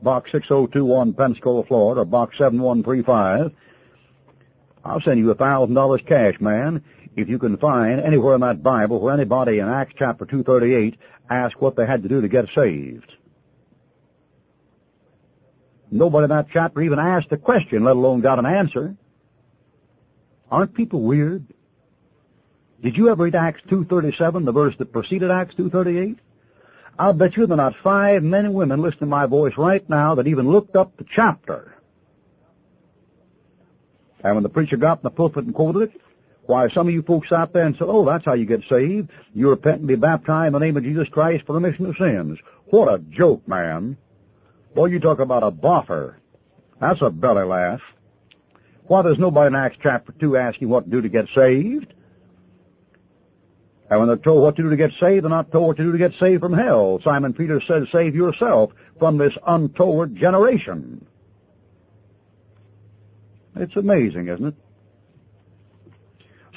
Box 0.00 0.30
6021 0.30 1.12
Pensacola, 1.14 1.64
Florida, 1.66 2.02
or 2.02 2.04
Box 2.04 2.38
7135. 2.38 3.50
I'll 4.84 5.00
send 5.00 5.18
you 5.18 5.30
a 5.32 5.34
thousand 5.34 5.74
dollars 5.74 6.00
cash, 6.06 6.34
man, 6.40 6.84
if 7.16 7.28
you 7.28 7.40
can 7.40 7.56
find 7.56 8.00
anywhere 8.00 8.36
in 8.36 8.40
that 8.42 8.62
Bible 8.62 9.00
where 9.00 9.12
anybody 9.12 9.58
in 9.58 9.68
Acts 9.68 9.94
chapter 9.98 10.24
238 10.24 10.96
asked 11.28 11.60
what 11.60 11.74
they 11.74 11.84
had 11.84 12.04
to 12.04 12.08
do 12.08 12.20
to 12.20 12.28
get 12.28 12.46
saved. 12.54 13.12
Nobody 15.90 16.24
in 16.24 16.30
that 16.30 16.46
chapter 16.52 16.80
even 16.80 17.00
asked 17.00 17.32
a 17.32 17.36
question, 17.36 17.84
let 17.84 17.96
alone 17.96 18.20
got 18.20 18.38
an 18.38 18.46
answer. 18.46 18.94
Aren't 20.48 20.74
people 20.74 21.02
weird? 21.02 21.44
Did 22.82 22.96
you 22.96 23.08
ever 23.10 23.24
read 23.24 23.34
Acts 23.34 23.60
2.37, 23.70 24.44
the 24.44 24.52
verse 24.52 24.74
that 24.78 24.92
preceded 24.92 25.30
Acts 25.30 25.54
2.38? 25.56 26.16
I'll 26.98 27.12
bet 27.12 27.36
you 27.36 27.46
there 27.46 27.54
are 27.54 27.70
not 27.70 27.74
five 27.82 28.22
men 28.22 28.44
and 28.44 28.54
women 28.54 28.82
listening 28.82 29.00
to 29.00 29.06
my 29.06 29.26
voice 29.26 29.52
right 29.56 29.88
now 29.88 30.14
that 30.16 30.26
even 30.26 30.48
looked 30.48 30.76
up 30.76 30.96
the 30.96 31.04
chapter. 31.14 31.74
And 34.22 34.34
when 34.34 34.42
the 34.42 34.48
preacher 34.48 34.76
got 34.76 34.98
in 34.98 35.02
the 35.04 35.10
pulpit 35.10 35.44
and 35.44 35.54
quoted 35.54 35.90
it, 35.90 36.00
why, 36.46 36.68
some 36.70 36.88
of 36.88 36.94
you 36.94 37.02
folks 37.02 37.30
out 37.30 37.52
there 37.52 37.66
and 37.66 37.76
said, 37.76 37.88
oh, 37.88 38.06
that's 38.06 38.24
how 38.24 38.32
you 38.32 38.46
get 38.46 38.62
saved. 38.70 39.10
You 39.34 39.50
repent 39.50 39.80
and 39.80 39.88
be 39.88 39.96
baptized 39.96 40.48
in 40.48 40.52
the 40.54 40.58
name 40.60 40.76
of 40.76 40.82
Jesus 40.82 41.06
Christ 41.10 41.44
for 41.46 41.52
the 41.52 41.60
remission 41.60 41.86
of 41.86 41.96
sins. 41.98 42.38
What 42.70 42.92
a 42.92 42.98
joke, 42.98 43.46
man. 43.46 43.96
Boy, 44.74 44.86
you 44.86 44.98
talk 44.98 45.18
about 45.18 45.42
a 45.42 45.50
boffer. 45.50 46.14
That's 46.80 47.02
a 47.02 47.10
belly 47.10 47.44
laugh. 47.44 47.80
Why, 48.86 49.02
there's 49.02 49.18
nobody 49.18 49.48
in 49.48 49.54
Acts 49.56 49.76
chapter 49.82 50.12
2 50.18 50.36
asking 50.36 50.68
what 50.68 50.84
to 50.84 50.90
do 50.90 51.02
to 51.02 51.08
get 51.08 51.26
saved. 51.34 51.92
And 53.90 54.00
when 54.00 54.08
they're 54.08 54.18
told 54.18 54.42
what 54.42 54.56
to 54.56 54.62
do 54.62 54.70
to 54.70 54.76
get 54.76 54.92
saved, 55.00 55.24
they're 55.24 55.30
not 55.30 55.50
told 55.50 55.68
what 55.68 55.76
to 55.78 55.82
do 55.82 55.92
to 55.92 55.98
get 55.98 56.12
saved 56.20 56.42
from 56.42 56.52
hell. 56.52 57.00
Simon 57.02 57.32
Peter 57.32 57.60
said, 57.66 57.84
save 57.90 58.14
yourself 58.14 58.72
from 58.98 59.16
this 59.16 59.32
untoward 59.46 60.14
generation. 60.16 61.06
It's 63.56 63.76
amazing, 63.76 64.28
isn't 64.28 64.46
it? 64.46 64.54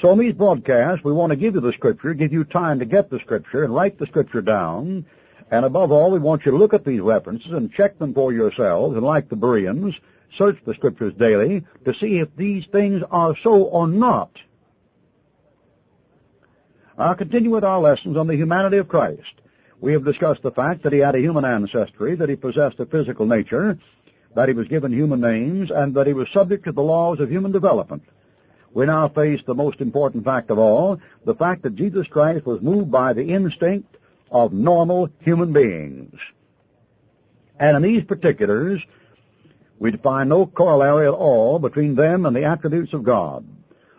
So 0.02 0.10
in 0.12 0.18
these 0.18 0.34
broadcasts, 0.34 1.04
we 1.04 1.12
want 1.12 1.30
to 1.30 1.36
give 1.36 1.54
you 1.54 1.60
the 1.60 1.72
Scripture, 1.72 2.12
give 2.12 2.32
you 2.32 2.44
time 2.44 2.80
to 2.80 2.84
get 2.84 3.08
the 3.08 3.20
Scripture 3.20 3.64
and 3.64 3.74
write 3.74 3.98
the 3.98 4.06
Scripture 4.06 4.42
down. 4.42 5.06
And 5.50 5.64
above 5.64 5.90
all, 5.90 6.10
we 6.10 6.18
want 6.18 6.44
you 6.44 6.52
to 6.52 6.58
look 6.58 6.74
at 6.74 6.84
these 6.84 7.00
references 7.00 7.52
and 7.52 7.72
check 7.72 7.98
them 7.98 8.12
for 8.12 8.32
yourselves. 8.32 8.96
And 8.96 9.06
like 9.06 9.28
the 9.28 9.36
Bereans, 9.36 9.94
search 10.36 10.58
the 10.66 10.74
Scriptures 10.74 11.14
daily 11.18 11.64
to 11.84 11.94
see 12.00 12.18
if 12.18 12.34
these 12.36 12.64
things 12.72 13.02
are 13.10 13.34
so 13.42 13.62
or 13.64 13.86
not. 13.86 14.30
I'll 17.02 17.16
continue 17.16 17.50
with 17.50 17.64
our 17.64 17.80
lessons 17.80 18.16
on 18.16 18.28
the 18.28 18.36
humanity 18.36 18.76
of 18.76 18.86
Christ. 18.86 19.34
We 19.80 19.92
have 19.92 20.04
discussed 20.04 20.42
the 20.42 20.52
fact 20.52 20.84
that 20.84 20.92
he 20.92 21.00
had 21.00 21.16
a 21.16 21.20
human 21.20 21.44
ancestry, 21.44 22.14
that 22.14 22.28
he 22.28 22.36
possessed 22.36 22.78
a 22.78 22.86
physical 22.86 23.26
nature, 23.26 23.76
that 24.36 24.48
he 24.48 24.54
was 24.54 24.68
given 24.68 24.92
human 24.92 25.20
names, 25.20 25.72
and 25.74 25.92
that 25.96 26.06
he 26.06 26.12
was 26.12 26.28
subject 26.32 26.64
to 26.64 26.72
the 26.72 26.80
laws 26.80 27.18
of 27.18 27.28
human 27.28 27.50
development. 27.50 28.04
we 28.72 28.86
now 28.86 29.08
face 29.08 29.40
the 29.46 29.54
most 29.54 29.80
important 29.80 30.24
fact 30.24 30.50
of 30.50 30.58
all, 30.58 31.00
the 31.26 31.34
fact 31.34 31.62
that 31.62 31.74
Jesus 31.74 32.06
Christ 32.06 32.46
was 32.46 32.62
moved 32.62 32.92
by 32.92 33.12
the 33.12 33.34
instinct 33.34 33.96
of 34.30 34.52
normal 34.52 35.10
human 35.18 35.52
beings. 35.52 36.14
And 37.58 37.76
in 37.76 37.82
these 37.82 38.04
particulars, 38.04 38.80
we 39.80 39.90
find 39.96 40.28
no 40.28 40.46
corollary 40.46 41.08
at 41.08 41.14
all 41.14 41.58
between 41.58 41.96
them 41.96 42.26
and 42.26 42.34
the 42.36 42.44
attributes 42.44 42.92
of 42.92 43.02
God. 43.02 43.44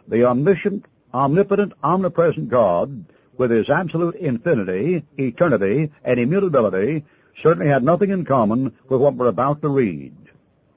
The 0.08 0.24
omniscient, 0.24 0.86
omnipotent, 1.14 1.74
omnipresent 1.84 2.50
God, 2.50 3.06
with 3.38 3.52
his 3.52 3.70
absolute 3.70 4.16
infinity, 4.16 5.04
eternity, 5.18 5.92
and 6.04 6.20
immutability, 6.20 7.04
certainly 7.42 7.68
had 7.68 7.84
nothing 7.84 8.12
in 8.12 8.26
common 8.26 8.74
with 8.90 9.02
what 9.02 9.16
we're 9.16 9.28
about 9.28 9.62
to 9.62 9.70
read. 9.70 10.16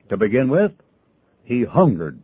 To 0.08 0.16
begin 0.16 0.48
with, 0.48 0.72
he 1.44 1.64
hungered. 1.64 2.20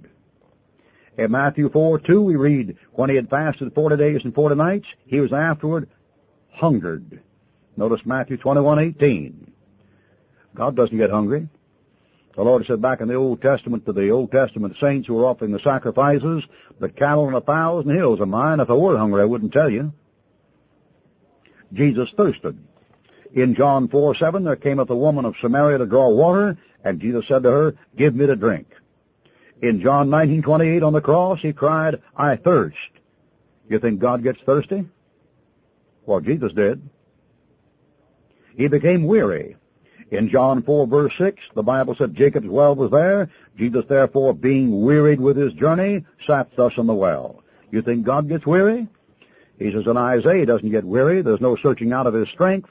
In 1.18 1.30
Matthew 1.30 1.68
4, 1.70 1.98
2, 2.00 2.22
we 2.22 2.36
read, 2.36 2.76
when 2.92 3.10
he 3.10 3.16
had 3.16 3.28
fasted 3.28 3.74
40 3.74 3.96
days 3.96 4.20
and 4.24 4.34
40 4.34 4.54
nights, 4.54 4.86
he 5.04 5.20
was 5.20 5.32
afterward 5.32 5.88
hungered. 6.50 7.20
Notice 7.76 8.00
Matthew 8.04 8.36
21, 8.38 8.78
18. 8.78 9.52
God 10.54 10.76
doesn't 10.76 10.96
get 10.96 11.10
hungry. 11.10 11.48
The 12.34 12.42
Lord 12.42 12.64
said 12.66 12.80
back 12.80 13.00
in 13.00 13.08
the 13.08 13.14
Old 13.14 13.42
Testament 13.42 13.84
to 13.86 13.92
the 13.92 14.10
Old 14.10 14.30
Testament 14.30 14.76
saints 14.80 15.06
who 15.06 15.14
were 15.14 15.26
offering 15.26 15.52
the 15.52 15.60
sacrifices, 15.60 16.42
the 16.80 16.88
cattle 16.88 17.26
on 17.26 17.34
a 17.34 17.40
thousand 17.42 17.94
hills 17.94 18.20
are 18.20 18.26
mine. 18.26 18.60
If 18.60 18.70
I 18.70 18.74
were 18.74 18.96
hungry, 18.96 19.20
I 19.20 19.26
wouldn't 19.26 19.52
tell 19.52 19.68
you. 19.68 19.92
Jesus 21.72 22.08
thirsted. 22.16 22.58
In 23.34 23.54
John 23.54 23.88
4, 23.88 24.16
7, 24.16 24.44
there 24.44 24.56
came 24.56 24.78
up 24.78 24.90
a 24.90 24.96
woman 24.96 25.24
of 25.24 25.34
Samaria 25.40 25.78
to 25.78 25.86
draw 25.86 26.10
water, 26.10 26.56
and 26.84 27.00
Jesus 27.00 27.26
said 27.28 27.42
to 27.42 27.50
her, 27.50 27.74
Give 27.96 28.14
me 28.14 28.26
to 28.26 28.36
drink. 28.36 28.66
In 29.62 29.80
John 29.80 30.08
19:28 30.08 30.82
on 30.82 30.92
the 30.92 31.00
cross, 31.00 31.40
he 31.40 31.52
cried, 31.52 32.02
I 32.16 32.36
thirst. 32.36 32.76
You 33.68 33.78
think 33.78 34.00
God 34.00 34.22
gets 34.22 34.40
thirsty? 34.44 34.86
Well, 36.04 36.20
Jesus 36.20 36.52
did. 36.52 36.82
He 38.56 38.68
became 38.68 39.06
weary. 39.06 39.56
In 40.12 40.28
John 40.28 40.62
4 40.62 40.86
verse 40.88 41.12
6, 41.16 41.38
the 41.54 41.62
Bible 41.62 41.96
said 41.96 42.14
Jacob's 42.14 42.46
well 42.46 42.76
was 42.76 42.90
there. 42.90 43.30
Jesus 43.56 43.82
therefore, 43.88 44.34
being 44.34 44.84
wearied 44.84 45.18
with 45.18 45.38
his 45.38 45.54
journey, 45.54 46.04
sat 46.26 46.50
thus 46.54 46.74
in 46.76 46.86
the 46.86 46.94
well. 46.94 47.42
You 47.70 47.80
think 47.80 48.04
God 48.04 48.28
gets 48.28 48.46
weary? 48.46 48.86
He 49.58 49.72
says 49.72 49.84
in 49.86 49.96
Isaiah, 49.96 50.44
doesn't 50.44 50.70
get 50.70 50.84
weary. 50.84 51.22
There's 51.22 51.40
no 51.40 51.56
searching 51.56 51.94
out 51.94 52.06
of 52.06 52.12
his 52.12 52.28
strength. 52.28 52.68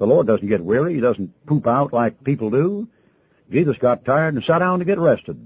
The 0.00 0.06
Lord 0.06 0.26
doesn't 0.26 0.48
get 0.48 0.64
weary. 0.64 0.94
He 0.94 1.00
doesn't 1.00 1.46
poop 1.46 1.68
out 1.68 1.92
like 1.92 2.24
people 2.24 2.50
do. 2.50 2.88
Jesus 3.52 3.76
got 3.78 4.04
tired 4.04 4.34
and 4.34 4.42
sat 4.42 4.58
down 4.58 4.80
to 4.80 4.84
get 4.84 4.98
rested. 4.98 5.38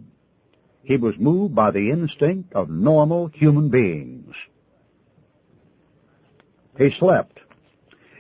He 0.82 0.96
was 0.96 1.14
moved 1.18 1.54
by 1.54 1.72
the 1.72 1.90
instinct 1.90 2.54
of 2.54 2.70
normal 2.70 3.26
human 3.34 3.68
beings. 3.68 4.34
He 6.78 6.90
slept. 6.98 7.37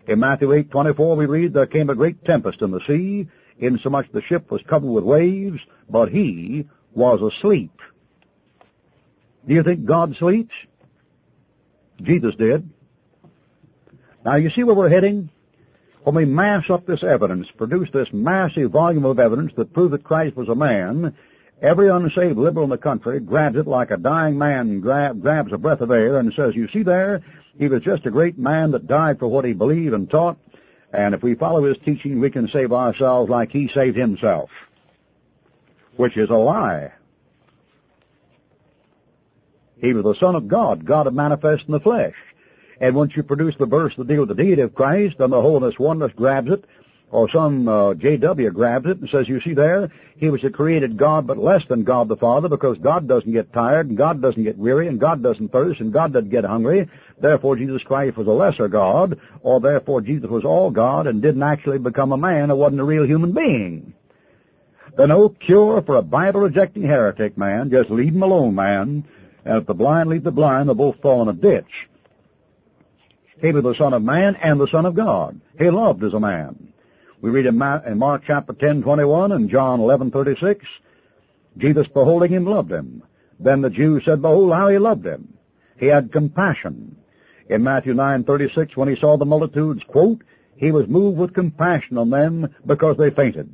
In 0.08 0.20
Matthew 0.20 0.48
8:24 0.48 1.16
we 1.18 1.26
read, 1.26 1.52
There 1.52 1.66
came 1.66 1.90
a 1.90 1.94
great 1.94 2.24
tempest 2.24 2.62
in 2.62 2.70
the 2.70 2.80
sea, 2.86 3.28
insomuch 3.58 4.06
the 4.10 4.22
ship 4.22 4.50
was 4.50 4.62
covered 4.62 4.88
with 4.88 5.04
waves, 5.04 5.60
but 5.90 6.08
he 6.08 6.66
was 6.94 7.20
asleep. 7.20 7.70
Do 9.46 9.52
you 9.52 9.62
think 9.62 9.84
God 9.84 10.16
sleeps? 10.16 10.54
Jesus 12.02 12.34
did. 12.36 12.70
Now 14.24 14.36
you 14.36 14.48
see 14.50 14.64
where 14.64 14.74
we're 14.74 14.88
heading? 14.88 15.28
When 16.04 16.14
we 16.14 16.24
mass 16.24 16.64
up 16.70 16.86
this 16.86 17.02
evidence, 17.02 17.46
produce 17.58 17.90
this 17.92 18.08
massive 18.10 18.70
volume 18.70 19.04
of 19.04 19.18
evidence 19.18 19.52
that 19.56 19.74
prove 19.74 19.90
that 19.90 20.04
Christ 20.04 20.36
was 20.36 20.48
a 20.48 20.54
man, 20.54 21.14
every 21.60 21.90
unsaved 21.90 22.38
liberal 22.38 22.64
in 22.64 22.70
the 22.70 22.78
country 22.78 23.20
grabs 23.20 23.56
it 23.56 23.66
like 23.66 23.90
a 23.90 23.98
dying 23.98 24.38
man 24.38 24.80
grab, 24.80 25.20
grabs 25.20 25.52
a 25.52 25.58
breath 25.58 25.82
of 25.82 25.90
air 25.90 26.18
and 26.18 26.32
says, 26.32 26.54
you 26.54 26.66
see 26.68 26.82
there, 26.82 27.22
he 27.58 27.68
was 27.68 27.82
just 27.82 28.06
a 28.06 28.10
great 28.10 28.38
man 28.38 28.70
that 28.70 28.86
died 28.86 29.18
for 29.18 29.28
what 29.28 29.44
he 29.44 29.52
believed 29.52 29.94
and 29.94 30.08
taught, 30.08 30.38
and 30.92 31.14
if 31.14 31.22
we 31.22 31.34
follow 31.34 31.64
his 31.64 31.76
teaching, 31.84 32.20
we 32.20 32.30
can 32.30 32.48
save 32.48 32.72
ourselves 32.72 33.28
like 33.28 33.50
he 33.50 33.68
saved 33.74 33.96
himself. 33.96 34.50
Which 35.96 36.16
is 36.16 36.30
a 36.30 36.34
lie. 36.34 36.92
He 39.80 39.92
was 39.92 40.04
the 40.04 40.14
Son 40.20 40.34
of 40.34 40.48
God, 40.48 40.84
God 40.84 41.12
manifest 41.12 41.64
in 41.66 41.72
the 41.72 41.80
flesh. 41.80 42.14
And 42.80 42.94
once 42.94 43.12
you 43.16 43.22
produce 43.22 43.54
the 43.58 43.66
verse 43.66 43.92
that 43.96 44.06
deals 44.06 44.28
with 44.28 44.36
the 44.36 44.42
deity 44.42 44.62
of 44.62 44.74
Christ, 44.74 45.16
then 45.18 45.30
the 45.30 45.40
holiness 45.40 45.78
oneness 45.78 46.12
grabs 46.14 46.50
it, 46.50 46.64
or 47.10 47.28
some 47.30 47.66
uh, 47.68 47.94
JW 47.94 48.52
grabs 48.52 48.86
it 48.86 48.98
and 48.98 49.08
says, 49.10 49.28
you 49.28 49.40
see 49.40 49.54
there, 49.54 49.90
he 50.16 50.30
was 50.30 50.44
a 50.44 50.50
created 50.50 50.98
God, 50.98 51.26
but 51.26 51.38
less 51.38 51.62
than 51.68 51.84
God 51.84 52.08
the 52.08 52.16
Father, 52.16 52.48
because 52.48 52.76
God 52.78 53.08
doesn't 53.08 53.32
get 53.32 53.52
tired, 53.52 53.88
and 53.88 53.96
God 53.96 54.20
doesn't 54.20 54.42
get 54.42 54.58
weary, 54.58 54.88
and 54.88 55.00
God 55.00 55.22
doesn't 55.22 55.50
thirst, 55.50 55.80
and 55.80 55.92
God 55.92 56.12
doesn't 56.12 56.30
get 56.30 56.44
hungry. 56.44 56.88
Therefore, 57.20 57.56
Jesus 57.56 57.82
Christ 57.82 58.16
was 58.16 58.26
a 58.26 58.30
lesser 58.30 58.68
God, 58.68 59.18
or 59.40 59.60
therefore 59.60 60.00
Jesus 60.00 60.28
was 60.28 60.44
all 60.44 60.70
God 60.70 61.06
and 61.06 61.22
didn't 61.22 61.42
actually 61.42 61.78
become 61.78 62.12
a 62.12 62.18
man, 62.18 62.50
or 62.50 62.56
wasn't 62.56 62.80
a 62.80 62.84
real 62.84 63.06
human 63.06 63.32
being. 63.32 63.94
There's 64.96 65.08
no 65.08 65.28
cure 65.28 65.82
for 65.82 65.96
a 65.96 66.02
Bible-rejecting 66.02 66.82
heretic, 66.82 67.38
man. 67.38 67.70
Just 67.70 67.88
leave 67.88 68.14
him 68.14 68.22
alone, 68.22 68.54
man. 68.54 69.04
And 69.44 69.58
if 69.58 69.66
the 69.66 69.74
blind 69.74 70.10
lead 70.10 70.24
the 70.24 70.32
blind, 70.32 70.68
they'll 70.68 70.74
both 70.74 71.00
fall 71.00 71.22
in 71.22 71.28
a 71.28 71.32
ditch. 71.32 71.64
He 73.40 73.52
was 73.52 73.62
the 73.62 73.76
Son 73.76 73.92
of 73.92 74.02
Man 74.02 74.34
and 74.34 74.60
the 74.60 74.66
Son 74.66 74.84
of 74.84 74.96
God. 74.96 75.40
He 75.58 75.70
loved 75.70 76.02
as 76.02 76.12
a 76.12 76.20
man. 76.20 76.72
We 77.20 77.30
read 77.30 77.46
in 77.46 77.58
Mark 77.58 78.22
chapter 78.26 78.52
10, 78.52 78.82
21 78.82 79.32
and 79.32 79.50
John 79.50 79.80
11, 79.80 80.12
36, 80.12 80.64
Jesus 81.56 81.86
beholding 81.88 82.32
him 82.32 82.46
loved 82.46 82.70
him. 82.70 83.02
Then 83.40 83.60
the 83.60 83.70
Jews 83.70 84.04
said, 84.04 84.22
Behold 84.22 84.52
how 84.52 84.68
he 84.68 84.78
loved 84.78 85.04
him. 85.04 85.34
He 85.78 85.86
had 85.86 86.12
compassion. 86.12 86.96
In 87.48 87.64
Matthew 87.64 87.94
9, 87.94 88.24
36, 88.24 88.76
when 88.76 88.88
he 88.88 89.00
saw 89.00 89.16
the 89.16 89.24
multitudes, 89.24 89.82
quote, 89.88 90.22
he 90.56 90.70
was 90.70 90.88
moved 90.88 91.18
with 91.18 91.34
compassion 91.34 91.98
on 91.98 92.10
them 92.10 92.54
because 92.66 92.96
they 92.96 93.10
fainted. 93.10 93.52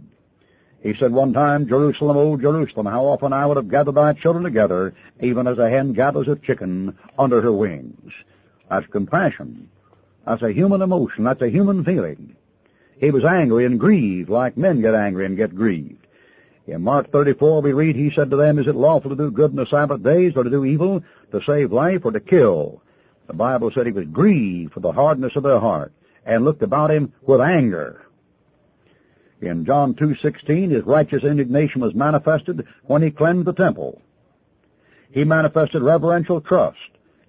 He 0.82 0.94
said 0.98 1.12
one 1.12 1.32
time, 1.32 1.66
Jerusalem, 1.66 2.16
O 2.18 2.36
Jerusalem, 2.36 2.86
how 2.86 3.06
often 3.06 3.32
I 3.32 3.46
would 3.46 3.56
have 3.56 3.70
gathered 3.70 3.94
thy 3.94 4.12
children 4.12 4.44
together, 4.44 4.94
even 5.22 5.46
as 5.46 5.56
a 5.58 5.70
hen 5.70 5.94
gathers 5.94 6.28
a 6.28 6.36
chicken 6.36 6.98
under 7.18 7.40
her 7.40 7.52
wings. 7.52 8.12
That's 8.68 8.86
compassion. 8.88 9.70
That's 10.26 10.42
a 10.42 10.52
human 10.52 10.82
emotion. 10.82 11.24
That's 11.24 11.40
a 11.40 11.48
human 11.48 11.84
feeling. 11.84 12.36
He 13.04 13.10
was 13.10 13.24
angry 13.26 13.66
and 13.66 13.78
grieved 13.78 14.30
like 14.30 14.56
men 14.56 14.80
get 14.80 14.94
angry 14.94 15.26
and 15.26 15.36
get 15.36 15.54
grieved. 15.54 16.06
In 16.66 16.80
Mark 16.80 17.12
34 17.12 17.60
we 17.60 17.74
read, 17.74 17.96
He 17.96 18.10
said 18.10 18.30
to 18.30 18.36
them, 18.36 18.58
Is 18.58 18.66
it 18.66 18.74
lawful 18.74 19.10
to 19.10 19.16
do 19.16 19.30
good 19.30 19.50
in 19.50 19.58
the 19.58 19.66
Sabbath 19.66 20.02
days 20.02 20.32
or 20.34 20.42
to 20.42 20.48
do 20.48 20.64
evil, 20.64 21.04
to 21.30 21.42
save 21.42 21.70
life 21.70 22.06
or 22.06 22.12
to 22.12 22.20
kill? 22.20 22.80
The 23.26 23.34
Bible 23.34 23.70
said 23.70 23.84
he 23.84 23.92
was 23.92 24.06
grieved 24.06 24.72
for 24.72 24.80
the 24.80 24.92
hardness 24.92 25.36
of 25.36 25.42
their 25.42 25.60
heart 25.60 25.92
and 26.24 26.46
looked 26.46 26.62
about 26.62 26.90
him 26.90 27.12
with 27.20 27.42
anger. 27.42 28.06
In 29.42 29.66
John 29.66 29.92
2.16, 29.92 30.70
his 30.70 30.84
righteous 30.84 31.24
indignation 31.24 31.82
was 31.82 31.94
manifested 31.94 32.66
when 32.84 33.02
he 33.02 33.10
cleansed 33.10 33.46
the 33.46 33.52
temple. 33.52 34.00
He 35.10 35.24
manifested 35.24 35.82
reverential 35.82 36.40
trust 36.40 36.78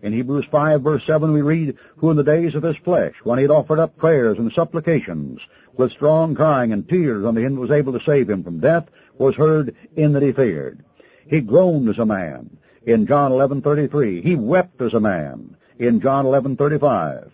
in 0.05 0.13
Hebrews 0.13 0.45
5 0.51 0.83
verse 0.83 1.03
7 1.07 1.33
we 1.33 1.41
read, 1.41 1.77
Who 1.97 2.11
in 2.11 2.17
the 2.17 2.23
days 2.23 2.53
of 2.53 2.61
his 2.61 2.77
flesh, 2.77 3.15
when 3.23 3.39
he 3.39 3.43
had 3.43 3.51
offered 3.51 3.79
up 3.79 3.97
prayers 3.97 4.37
and 4.37 4.51
supplications, 4.53 5.41
with 5.77 5.91
strong 5.91 6.35
crying 6.35 6.71
and 6.71 6.87
tears 6.87 7.25
on 7.25 7.35
the 7.35 7.43
end 7.43 7.59
was 7.59 7.71
able 7.71 7.93
to 7.93 8.05
save 8.05 8.29
him 8.29 8.43
from 8.43 8.59
death, 8.59 8.85
was 9.17 9.35
heard 9.35 9.75
in 9.95 10.13
that 10.13 10.23
he 10.23 10.31
feared. 10.31 10.83
He 11.27 11.41
groaned 11.41 11.89
as 11.89 11.97
a 11.97 12.05
man. 12.05 12.57
In 12.85 13.07
John 13.07 13.31
11:33, 13.31 14.21
he 14.21 14.35
wept 14.35 14.81
as 14.81 14.93
a 14.93 14.99
man. 14.99 15.55
In 15.79 16.01
John 16.01 16.25
11:35, 16.25 17.31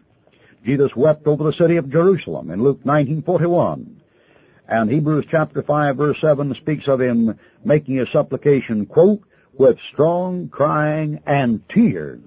Jesus 0.66 0.96
wept 0.96 1.28
over 1.28 1.44
the 1.44 1.54
city 1.54 1.78
of 1.78 1.90
Jerusalem. 1.90 2.52
In 2.52 2.64
Luke 2.64 2.84
19:41, 2.86 3.98
and 4.68 4.90
Hebrews 4.90 5.26
chapter 5.30 5.62
5 5.62 5.98
verse 5.98 6.18
7 6.22 6.56
speaks 6.56 6.88
of 6.88 7.02
him 7.02 7.38
making 7.66 8.00
a 8.00 8.08
supplication, 8.08 8.86
quote, 8.86 9.22
with 9.54 9.78
strong 9.92 10.48
crying 10.48 11.20
and 11.26 11.62
tears. 11.70 12.22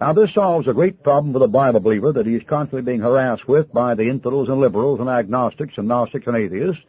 Now 0.00 0.12
this 0.12 0.32
solves 0.32 0.68
a 0.68 0.74
great 0.74 1.02
problem 1.02 1.32
for 1.32 1.40
the 1.40 1.48
Bible 1.48 1.80
believer 1.80 2.12
that 2.12 2.26
he's 2.26 2.42
constantly 2.48 2.82
being 2.82 3.00
harassed 3.00 3.48
with 3.48 3.72
by 3.72 3.94
the 3.94 4.08
infidels 4.08 4.48
and 4.48 4.60
liberals 4.60 5.00
and 5.00 5.08
agnostics 5.08 5.74
and 5.76 5.88
gnostics 5.88 6.26
and 6.26 6.36
atheists. 6.36 6.82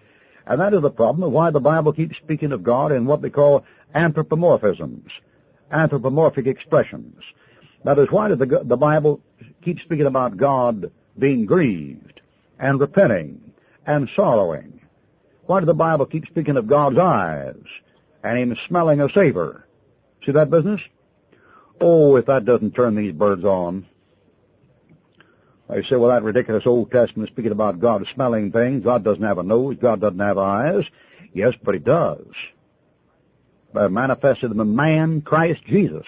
And 0.46 0.62
that 0.62 0.74
is 0.74 0.82
the 0.82 0.92
problem 0.92 1.24
of 1.24 1.32
why 1.32 1.50
the 1.50 1.60
Bible 1.60 1.92
keeps 1.92 2.18
speaking 2.18 2.52
of 2.52 2.64
God 2.64 2.92
in 2.92 3.06
what 3.06 3.22
they 3.22 3.32
call 3.32 3.66
anthropomorphisms, 3.96 5.10
anthropomorphic 5.72 6.46
expressions. 6.46 7.16
That 7.84 7.98
is, 7.98 8.08
why 8.12 8.28
does 8.28 8.40
the, 8.40 8.62
the 8.64 8.78
Bible 8.78 9.22
keep 9.64 9.80
speaking 9.80 10.06
about 10.06 10.38
God 10.38 10.92
being 11.18 11.46
grieved 11.46 12.22
and 12.60 12.80
repenting 12.80 13.54
and 13.88 14.10
sorrowing? 14.16 14.82
Why 15.48 15.62
does 15.62 15.68
the 15.68 15.74
Bible 15.74 16.06
keep 16.06 16.28
speaking 16.28 16.58
of 16.58 16.68
God's 16.68 17.00
eyes 17.00 17.64
and 18.24 18.38
Him 18.38 18.58
smelling 18.68 19.02
a 19.02 19.10
savor? 19.10 19.66
See 20.26 20.32
that 20.32 20.52
business? 20.52 20.82
Oh, 21.82 22.16
if 22.18 22.26
that 22.28 22.46
doesn't 22.46 22.72
turn 22.76 22.96
these 22.96 23.14
birds 23.14 23.44
on. 23.44 23.86
They 25.70 25.84
say, 25.84 25.96
well, 25.98 26.10
that 26.10 26.24
ridiculous 26.24 26.64
Old 26.66 26.92
Testament 26.92 27.30
is 27.30 27.34
speaking 27.34 27.52
about 27.52 27.80
God 27.80 28.06
smelling 28.16 28.52
things. 28.52 28.84
God 28.84 29.04
doesn't 29.04 29.24
have 29.24 29.38
a 29.38 29.44
nose. 29.44 29.78
God 29.82 30.02
doesn't 30.02 30.20
have 30.20 30.38
eyes. 30.38 30.84
Yes, 31.34 31.54
but 31.64 31.76
He 31.76 31.80
does. 31.80 32.26
uh, 33.76 33.88
manifested 33.90 34.52
in 34.52 34.58
the 34.58 34.66
man 34.66 35.22
Christ 35.22 35.62
Jesus. 35.68 36.06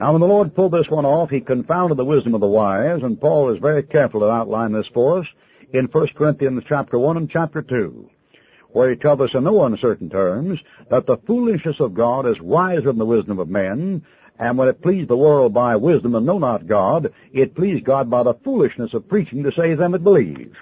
Now 0.00 0.12
when 0.12 0.20
the 0.20 0.26
Lord 0.26 0.54
pulled 0.54 0.72
this 0.72 0.88
one 0.90 1.04
off, 1.06 1.30
he 1.30 1.40
confounded 1.40 1.96
the 1.96 2.04
wisdom 2.04 2.34
of 2.34 2.40
the 2.40 2.46
wise, 2.46 3.02
and 3.02 3.20
Paul 3.20 3.54
is 3.54 3.60
very 3.60 3.82
careful 3.82 4.20
to 4.20 4.30
outline 4.30 4.72
this 4.72 4.88
for 4.92 5.20
us 5.20 5.26
in 5.72 5.86
1 5.86 6.08
Corinthians 6.16 6.64
chapter 6.68 6.98
1 6.98 7.16
and 7.16 7.30
chapter 7.30 7.62
2, 7.62 8.10
where 8.72 8.90
he 8.90 8.96
tells 8.96 9.20
us 9.20 9.30
in 9.34 9.44
no 9.44 9.64
uncertain 9.64 10.10
terms 10.10 10.58
that 10.90 11.06
the 11.06 11.18
foolishness 11.26 11.76
of 11.80 11.94
God 11.94 12.26
is 12.26 12.40
wiser 12.40 12.82
than 12.82 12.98
the 12.98 13.06
wisdom 13.06 13.38
of 13.38 13.48
men, 13.48 14.04
and 14.38 14.58
when 14.58 14.68
it 14.68 14.82
pleased 14.82 15.08
the 15.08 15.16
world 15.16 15.54
by 15.54 15.76
wisdom 15.76 16.14
and 16.14 16.26
know 16.26 16.38
not 16.38 16.66
God, 16.66 17.12
it 17.32 17.54
pleased 17.54 17.84
God 17.84 18.10
by 18.10 18.22
the 18.22 18.34
foolishness 18.44 18.94
of 18.94 19.08
preaching 19.08 19.42
to 19.44 19.52
save 19.56 19.78
them 19.78 19.92
that 19.92 20.02
believe. 20.02 20.54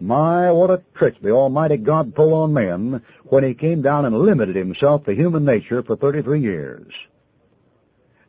My, 0.00 0.50
what 0.50 0.70
a 0.70 0.82
trick 0.96 1.20
the 1.22 1.30
Almighty 1.30 1.76
God 1.76 2.14
pulled 2.14 2.32
on 2.32 2.52
men 2.52 3.02
when 3.24 3.44
He 3.44 3.54
came 3.54 3.82
down 3.82 4.04
and 4.04 4.18
limited 4.18 4.56
Himself 4.56 5.04
to 5.04 5.14
human 5.14 5.44
nature 5.44 5.82
for 5.82 5.96
33 5.96 6.40
years. 6.40 6.92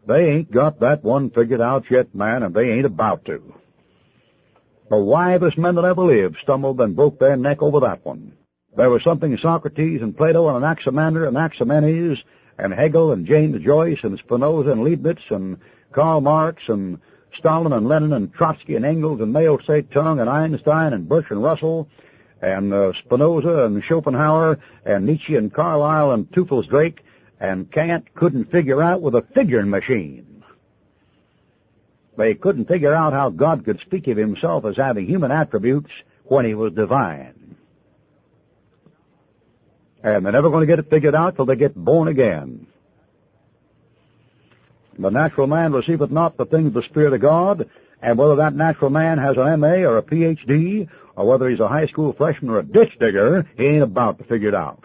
They 0.08 0.30
ain't 0.30 0.52
got 0.52 0.80
that 0.82 1.04
one 1.04 1.32
figured 1.32 1.62
out 1.62 1.86
yet, 1.90 2.14
man, 2.14 2.44
and 2.44 2.54
they 2.54 2.70
ain't 2.70 2.86
about 2.86 3.26
to. 3.26 3.42
The 4.90 4.98
wisest 4.98 5.58
men 5.58 5.76
that 5.76 5.86
ever 5.86 6.04
lived 6.04 6.38
stumbled 6.44 6.80
and 6.80 6.96
broke 6.96 7.20
their 7.20 7.36
neck 7.36 7.64
over 7.64 7.80
that 7.80 8.06
one. 8.06 8.34
There 8.78 8.90
was 8.90 9.04
something 9.04 9.38
Socrates 9.38 10.02
and 10.02 10.16
Plato 10.16 10.48
and 10.48 10.58
Anaximander 10.58 11.26
and 11.26 11.38
Anaximenes 11.38 12.20
and 12.58 12.74
Hegel 12.74 13.14
and 13.14 13.26
James 13.26 13.64
Joyce 13.64 14.00
and 14.04 14.20
Spinoza 14.20 14.72
and 14.72 14.84
Leibniz 14.84 15.24
and 15.30 15.58
Karl 15.94 16.22
Marx 16.22 16.64
and 16.68 17.00
Stalin 17.38 17.74
and 17.74 17.88
Lenin 17.88 18.14
and 18.14 18.34
Trotsky 18.34 18.76
and 18.76 18.86
Engels 18.86 19.22
and 19.22 19.32
Mao 19.32 19.58
Zedong 19.58 20.20
and 20.20 20.30
Einstein 20.30 20.94
and 20.94 21.08
Bertrand 21.08 21.44
Russell 21.44 21.90
and 22.42 22.74
uh, 22.74 22.92
Spinoza 23.00 23.66
and 23.66 23.82
Schopenhauer 23.84 24.60
and 24.86 25.06
Nietzsche 25.06 25.36
and 25.36 25.54
Carlyle 25.54 26.12
and 26.12 26.30
Teufelsdreck 26.32 26.70
Drake 26.70 27.06
and 27.40 27.72
Kant 27.72 28.14
couldn't 28.16 28.52
figure 28.52 28.82
out 28.82 29.02
with 29.02 29.16
a 29.16 29.26
figuring 29.34 29.70
machine. 29.70 30.44
They 32.18 32.34
couldn't 32.34 32.68
figure 32.68 32.94
out 32.94 33.14
how 33.14 33.30
God 33.30 33.66
could 33.66 33.80
speak 33.82 34.08
of 34.08 34.18
himself 34.18 34.66
as 34.66 34.78
having 34.78 35.06
human 35.06 35.32
attributes 35.32 35.92
when 36.24 36.46
he 36.46 36.54
was 36.54 36.74
divine. 36.74 37.35
And 40.06 40.24
they're 40.24 40.34
never 40.34 40.52
going 40.52 40.62
to 40.62 40.68
get 40.68 40.78
it 40.78 40.92
figured 40.92 41.16
out 41.16 41.36
till 41.36 41.48
they 41.48 41.56
get 41.56 41.74
born 41.74 42.08
again. 42.08 42.68
The 45.00 45.10
natural 45.10 45.48
man 45.48 45.74
receiveth 45.74 46.12
not 46.12 46.38
the 46.38 46.46
things 46.46 46.68
of 46.68 46.74
the 46.76 46.84
Spirit 46.84 47.14
of 47.14 47.22
God, 47.22 47.68
and 48.04 48.16
whether 48.16 48.36
that 48.36 48.54
natural 48.54 48.92
man 48.92 49.18
has 49.18 49.36
an 49.36 49.60
MA 49.60 49.78
or 49.78 49.98
a 49.98 50.04
PhD, 50.04 50.88
or 51.16 51.28
whether 51.28 51.50
he's 51.50 51.60
a 51.60 51.68
high 51.68 51.88
school 51.88 52.14
freshman 52.14 52.52
or 52.52 52.60
a 52.60 52.64
ditch 52.64 52.92
digger, 53.00 53.50
he 53.58 53.64
ain't 53.66 53.82
about 53.82 54.20
to 54.20 54.26
figure 54.26 54.50
it 54.50 54.54
out. 54.54 54.84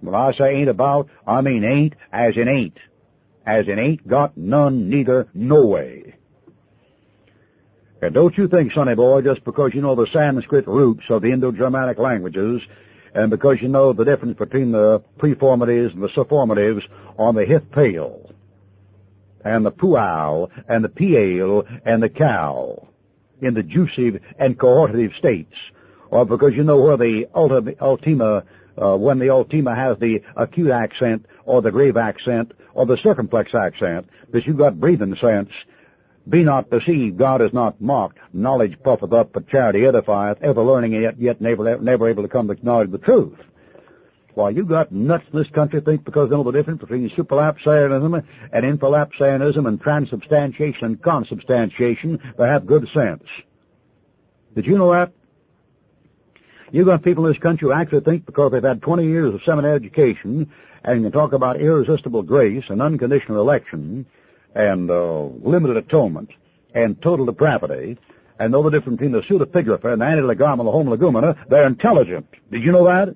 When 0.00 0.16
I 0.16 0.32
say 0.32 0.56
ain't 0.56 0.70
about, 0.70 1.08
I 1.24 1.40
mean 1.40 1.62
ain't 1.62 1.94
as 2.10 2.36
in 2.36 2.48
ain't. 2.48 2.78
As 3.46 3.68
in 3.68 3.78
ain't 3.78 4.08
got 4.08 4.36
none, 4.36 4.90
neither, 4.90 5.28
no 5.34 5.66
way. 5.66 6.16
And 8.02 8.12
don't 8.12 8.36
you 8.36 8.48
think, 8.48 8.72
sonny 8.72 8.96
boy, 8.96 9.22
just 9.22 9.44
because 9.44 9.70
you 9.72 9.82
know 9.82 9.94
the 9.94 10.08
Sanskrit 10.12 10.66
roots 10.66 11.04
of 11.10 11.22
the 11.22 11.30
Indo-Germanic 11.30 11.98
languages, 11.98 12.60
and 13.16 13.30
because 13.30 13.56
you 13.62 13.68
know 13.68 13.94
the 13.94 14.04
difference 14.04 14.36
between 14.38 14.72
the 14.72 15.02
preformatives 15.18 15.94
and 15.94 16.02
the 16.02 16.08
sufformatives 16.08 16.82
on 17.18 17.34
the 17.34 17.46
Hithpael, 17.46 18.30
and 19.42 19.64
the 19.64 19.72
pual, 19.72 20.50
and 20.68 20.84
the 20.84 20.88
piel, 20.90 21.64
and 21.86 22.02
the 22.02 22.10
cow, 22.10 22.86
in 23.40 23.54
the 23.54 23.62
jussive 23.62 24.20
and 24.38 24.58
cohortative 24.58 25.16
states, 25.16 25.54
or 26.10 26.26
because 26.26 26.52
you 26.54 26.62
know 26.62 26.78
where 26.80 26.98
the 26.98 27.26
ultima 27.80 28.44
uh, 28.76 28.94
when 28.96 29.18
the 29.18 29.30
ultima 29.30 29.74
has 29.74 29.98
the 29.98 30.22
acute 30.36 30.70
accent 30.70 31.24
or 31.46 31.62
the 31.62 31.70
grave 31.70 31.96
accent 31.96 32.52
or 32.74 32.84
the 32.84 32.98
circumflex 33.02 33.54
accent, 33.54 34.06
that 34.32 34.44
you've 34.44 34.58
got 34.58 34.78
breathing 34.78 35.16
sense. 35.18 35.48
Be 36.28 36.42
not 36.42 36.70
deceived, 36.70 37.18
God 37.18 37.40
is 37.40 37.52
not 37.52 37.80
mocked. 37.80 38.18
Knowledge 38.32 38.76
puffeth 38.82 39.12
up, 39.12 39.32
but 39.32 39.48
charity 39.48 39.80
edifieth, 39.80 40.42
ever 40.42 40.62
learning 40.62 40.92
yet, 40.92 41.20
yet 41.20 41.40
never, 41.40 41.78
never 41.78 42.08
able 42.08 42.24
to 42.24 42.28
come 42.28 42.48
to 42.48 42.56
knowledge 42.64 42.86
of 42.86 42.92
the 42.92 42.98
truth. 42.98 43.38
Why, 44.34 44.50
you 44.50 44.64
got 44.64 44.92
nuts 44.92 45.24
in 45.32 45.38
this 45.38 45.48
country 45.50 45.80
think 45.80 46.04
because 46.04 46.28
they 46.28 46.36
know 46.36 46.42
the 46.42 46.50
difference 46.50 46.80
between 46.80 47.08
supralapsarianism 47.10 48.22
and 48.52 48.78
infralapsarianism 48.78 49.66
and 49.66 49.80
transubstantiation 49.80 50.84
and 50.84 51.02
consubstantiation, 51.02 52.20
they 52.36 52.46
have 52.46 52.66
good 52.66 52.86
sense. 52.92 53.22
Did 54.54 54.66
you 54.66 54.76
know 54.76 54.92
that? 54.92 55.12
You 56.72 56.84
got 56.84 57.02
people 57.02 57.24
in 57.26 57.32
this 57.32 57.40
country 57.40 57.68
who 57.68 57.72
actually 57.72 58.00
think 58.00 58.26
because 58.26 58.50
they've 58.50 58.62
had 58.62 58.82
20 58.82 59.04
years 59.04 59.32
of 59.32 59.40
seminary 59.44 59.76
education 59.76 60.50
and 60.82 61.02
can 61.02 61.12
talk 61.12 61.32
about 61.32 61.60
irresistible 61.60 62.22
grace 62.22 62.64
and 62.68 62.82
unconditional 62.82 63.40
election 63.40 64.06
and 64.56 64.90
uh, 64.90 65.24
limited 65.46 65.76
atonement 65.76 66.30
and 66.74 67.00
total 67.02 67.26
depravity 67.26 67.98
and 68.38 68.52
know 68.52 68.62
the 68.62 68.70
difference 68.70 68.98
between 68.98 69.12
the 69.12 69.22
pseudepigrapha 69.22 69.92
and 69.92 70.00
the 70.00 70.04
antilegomena 70.04 70.80
and 70.80 70.90
the 70.90 70.96
legumena, 70.96 71.36
they're 71.48 71.66
intelligent. 71.66 72.26
Did 72.50 72.62
you 72.62 72.72
know 72.72 72.84
that? 72.84 73.14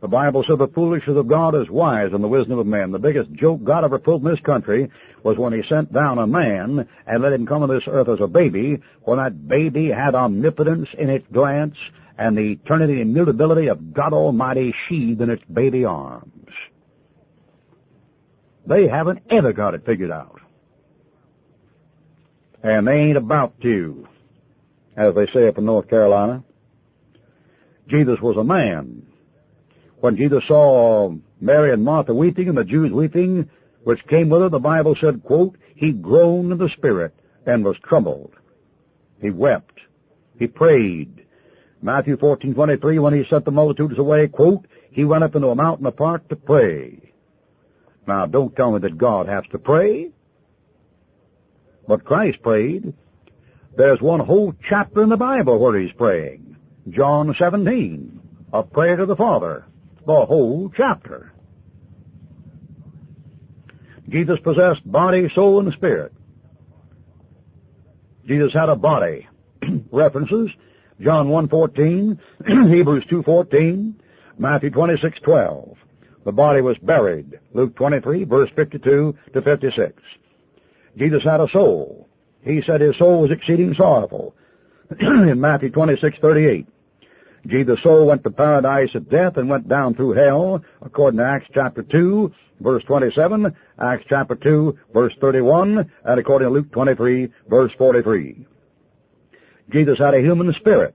The 0.00 0.08
Bible 0.08 0.44
said 0.46 0.58
the 0.58 0.68
foolishness 0.68 1.16
of 1.16 1.28
God 1.28 1.54
is 1.54 1.70
wise 1.70 2.12
in 2.12 2.20
the 2.20 2.28
wisdom 2.28 2.58
of 2.58 2.66
men. 2.66 2.92
The 2.92 2.98
biggest 2.98 3.32
joke 3.32 3.64
God 3.64 3.84
ever 3.84 3.98
pulled 3.98 4.22
in 4.22 4.30
this 4.30 4.40
country 4.40 4.90
was 5.22 5.38
when 5.38 5.54
he 5.54 5.62
sent 5.66 5.94
down 5.94 6.18
a 6.18 6.26
man 6.26 6.86
and 7.06 7.22
let 7.22 7.32
him 7.32 7.46
come 7.46 7.62
on 7.62 7.70
this 7.70 7.84
earth 7.86 8.10
as 8.10 8.20
a 8.20 8.26
baby, 8.26 8.82
when 9.04 9.16
that 9.16 9.48
baby 9.48 9.90
had 9.90 10.14
omnipotence 10.14 10.88
in 10.98 11.08
its 11.08 11.26
glance 11.32 11.76
and 12.18 12.36
the 12.36 12.52
eternity 12.52 13.00
and 13.00 13.16
immutability 13.16 13.68
of 13.68 13.94
God 13.94 14.12
Almighty 14.12 14.74
sheathed 14.88 15.22
in 15.22 15.30
its 15.30 15.42
baby 15.44 15.86
arms. 15.86 16.30
They 18.66 18.88
haven't 18.88 19.22
ever 19.30 19.52
got 19.52 19.74
it 19.74 19.84
figured 19.84 20.10
out. 20.10 20.40
And 22.62 22.86
they 22.86 22.98
ain't 23.00 23.18
about 23.18 23.60
to, 23.60 24.08
as 24.96 25.14
they 25.14 25.26
say 25.26 25.48
up 25.48 25.58
in 25.58 25.66
North 25.66 25.88
Carolina. 25.88 26.42
Jesus 27.88 28.18
was 28.20 28.36
a 28.38 28.44
man 28.44 29.06
when 30.04 30.18
Jesus 30.18 30.42
saw 30.46 31.14
Mary 31.40 31.72
and 31.72 31.82
Martha 31.82 32.12
weeping 32.12 32.50
and 32.50 32.58
the 32.58 32.64
Jews 32.64 32.92
weeping, 32.92 33.48
which 33.84 34.06
came 34.06 34.28
with 34.28 34.42
her, 34.42 34.50
the 34.50 34.58
Bible 34.58 34.94
said, 35.00 35.22
quote, 35.24 35.56
he 35.74 35.92
groaned 35.92 36.52
in 36.52 36.58
the 36.58 36.68
spirit 36.68 37.14
and 37.46 37.64
was 37.64 37.78
troubled. 37.82 38.34
He 39.22 39.30
wept. 39.30 39.80
He 40.38 40.46
prayed. 40.46 41.24
Matthew 41.80 42.18
14:23, 42.18 43.00
when 43.00 43.14
he 43.14 43.24
sent 43.30 43.46
the 43.46 43.50
multitudes 43.50 43.98
away, 43.98 44.28
quote, 44.28 44.66
he 44.90 45.06
went 45.06 45.24
up 45.24 45.36
into 45.36 45.48
a 45.48 45.54
mountain 45.54 45.86
apart 45.86 46.28
to 46.28 46.36
pray. 46.36 47.13
Now, 48.06 48.26
don't 48.26 48.54
tell 48.54 48.72
me 48.72 48.80
that 48.80 48.98
God 48.98 49.28
has 49.28 49.44
to 49.52 49.58
pray. 49.58 50.10
But 51.86 52.04
Christ 52.04 52.42
prayed. 52.42 52.94
There's 53.76 54.00
one 54.00 54.20
whole 54.20 54.54
chapter 54.68 55.02
in 55.02 55.08
the 55.08 55.16
Bible 55.16 55.58
where 55.58 55.78
he's 55.78 55.92
praying. 55.92 56.56
John 56.90 57.34
17, 57.38 58.20
a 58.52 58.62
prayer 58.62 58.96
to 58.96 59.06
the 59.06 59.16
Father 59.16 59.66
the 60.06 60.26
whole 60.26 60.70
chapter. 60.76 61.32
Jesus 64.08 64.38
possessed 64.42 64.80
body, 64.84 65.28
soul, 65.34 65.60
and 65.60 65.72
spirit. 65.72 66.12
Jesus 68.26 68.52
had 68.52 68.68
a 68.68 68.76
body. 68.76 69.26
References, 69.90 70.50
John 71.00 71.28
1.14, 71.28 72.18
Hebrews 72.74 73.04
2.14, 73.10 73.94
Matthew 74.38 74.70
26.12. 74.70 75.76
The 76.24 76.32
body 76.32 76.62
was 76.62 76.78
buried, 76.78 77.38
Luke 77.52 77.76
23, 77.76 78.24
verse 78.24 78.50
52 78.56 79.14
to 79.34 79.42
56. 79.42 80.02
Jesus 80.96 81.22
had 81.22 81.40
a 81.40 81.48
soul. 81.50 82.08
He 82.42 82.62
said 82.66 82.80
his 82.80 82.96
soul 82.96 83.22
was 83.22 83.30
exceeding 83.30 83.74
sorrowful, 83.74 84.34
in 85.00 85.40
Matthew 85.40 85.70
26.38. 85.70 86.66
Jesus' 87.46 87.82
soul 87.82 88.06
went 88.06 88.24
to 88.24 88.30
paradise 88.30 88.90
at 88.94 89.10
death 89.10 89.36
and 89.36 89.50
went 89.50 89.68
down 89.68 89.94
through 89.94 90.12
hell, 90.12 90.64
according 90.80 91.18
to 91.18 91.26
Acts 91.26 91.48
chapter 91.52 91.82
2, 91.82 92.32
verse 92.60 92.82
27, 92.84 93.54
Acts 93.78 94.04
chapter 94.08 94.34
2, 94.34 94.78
verse 94.94 95.12
31, 95.20 95.90
and 96.04 96.20
according 96.20 96.48
to 96.48 96.54
Luke 96.54 96.72
23, 96.72 97.28
verse 97.48 97.72
43. 97.76 98.46
Jesus 99.70 99.98
had 99.98 100.14
a 100.14 100.20
human 100.20 100.52
spirit. 100.54 100.94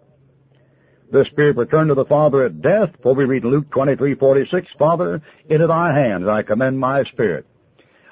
The 1.12 1.26
spirit 1.26 1.58
returned 1.58 1.90
to 1.90 1.96
the 1.96 2.06
Father 2.06 2.46
at 2.46 2.62
death, 2.62 2.92
for 3.02 3.16
we 3.16 3.26
read 3.26 3.44
Luke 3.44 3.72
23, 3.72 4.14
46, 4.16 4.68
Father, 4.78 5.22
into 5.50 5.66
thy 5.66 5.94
hands 5.94 6.28
I 6.28 6.44
commend 6.44 6.80
my 6.80 7.04
spirit. 7.06 7.48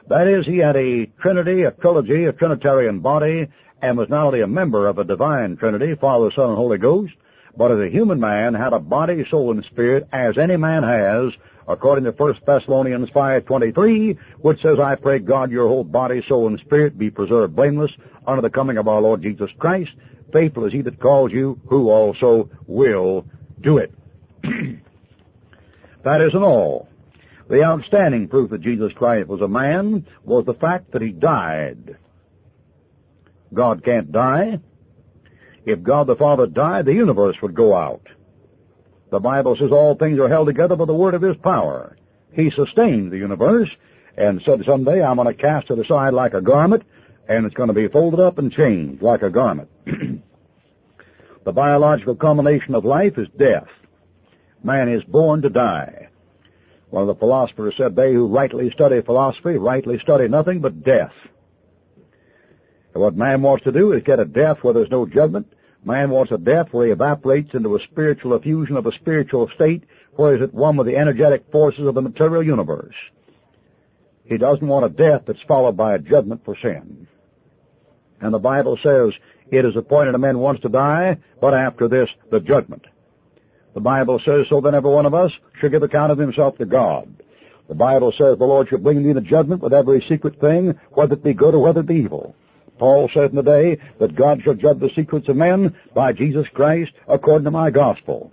That 0.07 0.27
is, 0.27 0.45
he 0.45 0.57
had 0.57 0.75
a 0.75 1.05
trinity, 1.21 1.63
a 1.63 1.71
trilogy, 1.71 2.25
a 2.25 2.33
trinitarian 2.33 3.01
body, 3.01 3.47
and 3.83 3.97
was 3.97 4.09
not 4.09 4.25
only 4.25 4.41
a 4.41 4.47
member 4.47 4.87
of 4.87 4.97
a 4.97 5.03
divine 5.03 5.57
trinity, 5.57 5.93
Father, 5.93 6.31
Son, 6.31 6.49
and 6.49 6.57
Holy 6.57 6.79
Ghost, 6.79 7.13
but 7.55 7.71
as 7.71 7.79
a 7.79 7.89
human 7.89 8.19
man 8.19 8.55
had 8.55 8.73
a 8.73 8.79
body, 8.79 9.25
soul, 9.29 9.51
and 9.51 9.63
spirit, 9.65 10.07
as 10.11 10.37
any 10.39 10.57
man 10.57 10.81
has, 10.81 11.33
according 11.67 12.05
to 12.05 12.11
1 12.11 12.35
Thessalonians 12.47 13.09
5.23, 13.09 14.17
which 14.39 14.61
says, 14.61 14.79
I 14.79 14.95
pray 14.95 15.19
God 15.19 15.51
your 15.51 15.67
whole 15.67 15.83
body, 15.83 16.23
soul, 16.27 16.47
and 16.47 16.59
spirit 16.61 16.97
be 16.97 17.11
preserved 17.11 17.55
blameless 17.55 17.91
unto 18.25 18.41
the 18.41 18.49
coming 18.49 18.77
of 18.77 18.87
our 18.87 19.01
Lord 19.01 19.21
Jesus 19.21 19.51
Christ. 19.59 19.91
Faithful 20.33 20.65
is 20.65 20.73
he 20.73 20.81
that 20.81 20.99
calls 20.99 21.31
you, 21.31 21.59
who 21.67 21.89
also 21.89 22.49
will 22.65 23.25
do 23.61 23.77
it. 23.77 23.93
that 26.03 26.21
isn't 26.21 26.43
all. 26.43 26.89
The 27.49 27.63
outstanding 27.63 28.27
proof 28.27 28.49
that 28.49 28.61
Jesus 28.61 28.91
Christ 28.93 29.29
was 29.29 29.41
a 29.41 29.47
man 29.47 30.05
was 30.25 30.45
the 30.45 30.53
fact 30.53 30.91
that 30.91 31.01
he 31.01 31.11
died. 31.11 31.97
God 33.53 33.85
can't 33.85 34.11
die. 34.11 34.59
If 35.65 35.81
God 35.81 36.07
the 36.07 36.15
Father 36.15 36.47
died, 36.47 36.85
the 36.85 36.93
universe 36.93 37.37
would 37.41 37.55
go 37.55 37.73
out. 37.73 38.07
The 39.11 39.19
Bible 39.19 39.55
says 39.55 39.71
all 39.71 39.95
things 39.95 40.19
are 40.19 40.27
held 40.27 40.47
together 40.47 40.75
by 40.75 40.85
the 40.85 40.93
word 40.93 41.13
of 41.13 41.21
his 41.21 41.37
power. 41.37 41.95
He 42.33 42.51
sustained 42.51 43.11
the 43.11 43.17
universe 43.17 43.69
and 44.17 44.41
said 44.45 44.63
someday 44.65 45.01
I'm 45.01 45.15
going 45.15 45.33
to 45.33 45.41
cast 45.41 45.69
it 45.69 45.79
aside 45.79 46.13
like 46.13 46.33
a 46.33 46.41
garment 46.41 46.83
and 47.29 47.45
it's 47.45 47.55
going 47.55 47.67
to 47.67 47.73
be 47.73 47.87
folded 47.87 48.19
up 48.19 48.37
and 48.37 48.51
changed 48.51 49.01
like 49.01 49.21
a 49.21 49.29
garment. 49.29 49.69
the 51.47 51.53
biological 51.53 52.13
culmination 52.13 52.75
of 52.75 52.83
life 52.83 53.17
is 53.17 53.29
death. 53.39 53.69
Man 54.65 54.89
is 54.89 55.01
born 55.05 55.41
to 55.43 55.49
die. 55.49 56.09
One 56.89 57.03
of 57.03 57.07
the 57.07 57.15
philosophers 57.15 57.73
said, 57.77 57.95
they 57.95 58.11
who 58.11 58.27
rightly 58.27 58.69
study 58.71 59.01
philosophy 59.01 59.51
rightly 59.51 59.97
study 59.99 60.27
nothing 60.27 60.59
but 60.59 60.83
death. 60.83 61.13
And 62.93 63.01
what 63.01 63.15
man 63.15 63.43
wants 63.43 63.63
to 63.63 63.71
do 63.71 63.93
is 63.93 64.03
get 64.03 64.19
a 64.19 64.25
death 64.25 64.57
where 64.61 64.73
there's 64.73 64.91
no 64.91 65.05
judgment. 65.05 65.47
Man 65.85 66.09
wants 66.09 66.33
a 66.33 66.37
death 66.37 66.67
where 66.71 66.87
he 66.87 66.91
evaporates 66.91 67.53
into 67.53 67.77
a 67.77 67.83
spiritual 67.89 68.33
effusion 68.33 68.75
of 68.75 68.85
a 68.85 68.91
spiritual 68.91 69.49
state 69.55 69.85
where 70.17 70.35
he's 70.35 70.43
at 70.43 70.53
one 70.53 70.75
with 70.75 70.87
the 70.87 70.97
energetic 70.97 71.49
forces 71.49 71.87
of 71.87 71.95
the 71.95 72.01
material 72.01 72.43
universe. 72.43 72.95
He 74.25 74.37
doesn't 74.37 74.67
want 74.67 74.83
a 74.83 74.89
death 74.89 75.21
that's 75.25 75.39
followed 75.47 75.77
by 75.77 75.95
a 75.95 75.99
judgment 75.99 76.43
for 76.43 76.57
sin. 76.61 77.07
And 78.19 78.33
the 78.33 78.39
Bible 78.39 78.77
says, 78.83 79.13
it 79.51 79.65
is 79.65 79.75
appointed 79.75 80.15
a 80.15 80.19
man 80.19 80.39
once 80.39 80.59
to 80.61 80.69
die, 80.69 81.17
but 81.41 81.53
after 81.53 81.87
this, 81.87 82.09
the 82.31 82.39
judgment. 82.39 82.85
The 83.73 83.81
Bible 83.81 84.19
says, 84.23 84.47
so 84.49 84.59
then 84.59 84.75
every 84.75 84.89
one 84.89 85.05
of 85.05 85.13
us 85.13 85.31
should 85.59 85.71
give 85.71 85.83
account 85.83 86.11
of 86.11 86.17
himself 86.17 86.57
to 86.57 86.65
God. 86.65 87.07
The 87.67 87.75
Bible 87.75 88.11
says 88.11 88.37
the 88.37 88.45
Lord 88.45 88.69
shall 88.69 88.79
bring 88.79 89.03
thee 89.03 89.13
the 89.13 89.21
judgment 89.21 89.61
with 89.61 89.73
every 89.73 90.03
secret 90.07 90.39
thing, 90.39 90.79
whether 90.91 91.13
it 91.13 91.23
be 91.23 91.33
good 91.33 91.53
or 91.53 91.61
whether 91.61 91.81
it 91.81 91.87
be 91.87 91.95
evil. 91.95 92.35
Paul 92.79 93.09
said 93.13 93.31
in 93.31 93.35
the 93.35 93.43
day 93.43 93.77
that 93.99 94.15
God 94.15 94.41
shall 94.43 94.53
judge 94.53 94.79
the 94.79 94.91
secrets 94.95 95.27
of 95.27 95.35
men 95.35 95.75
by 95.93 96.13
Jesus 96.13 96.47
Christ 96.53 96.91
according 97.07 97.45
to 97.45 97.51
my 97.51 97.69
gospel. 97.69 98.31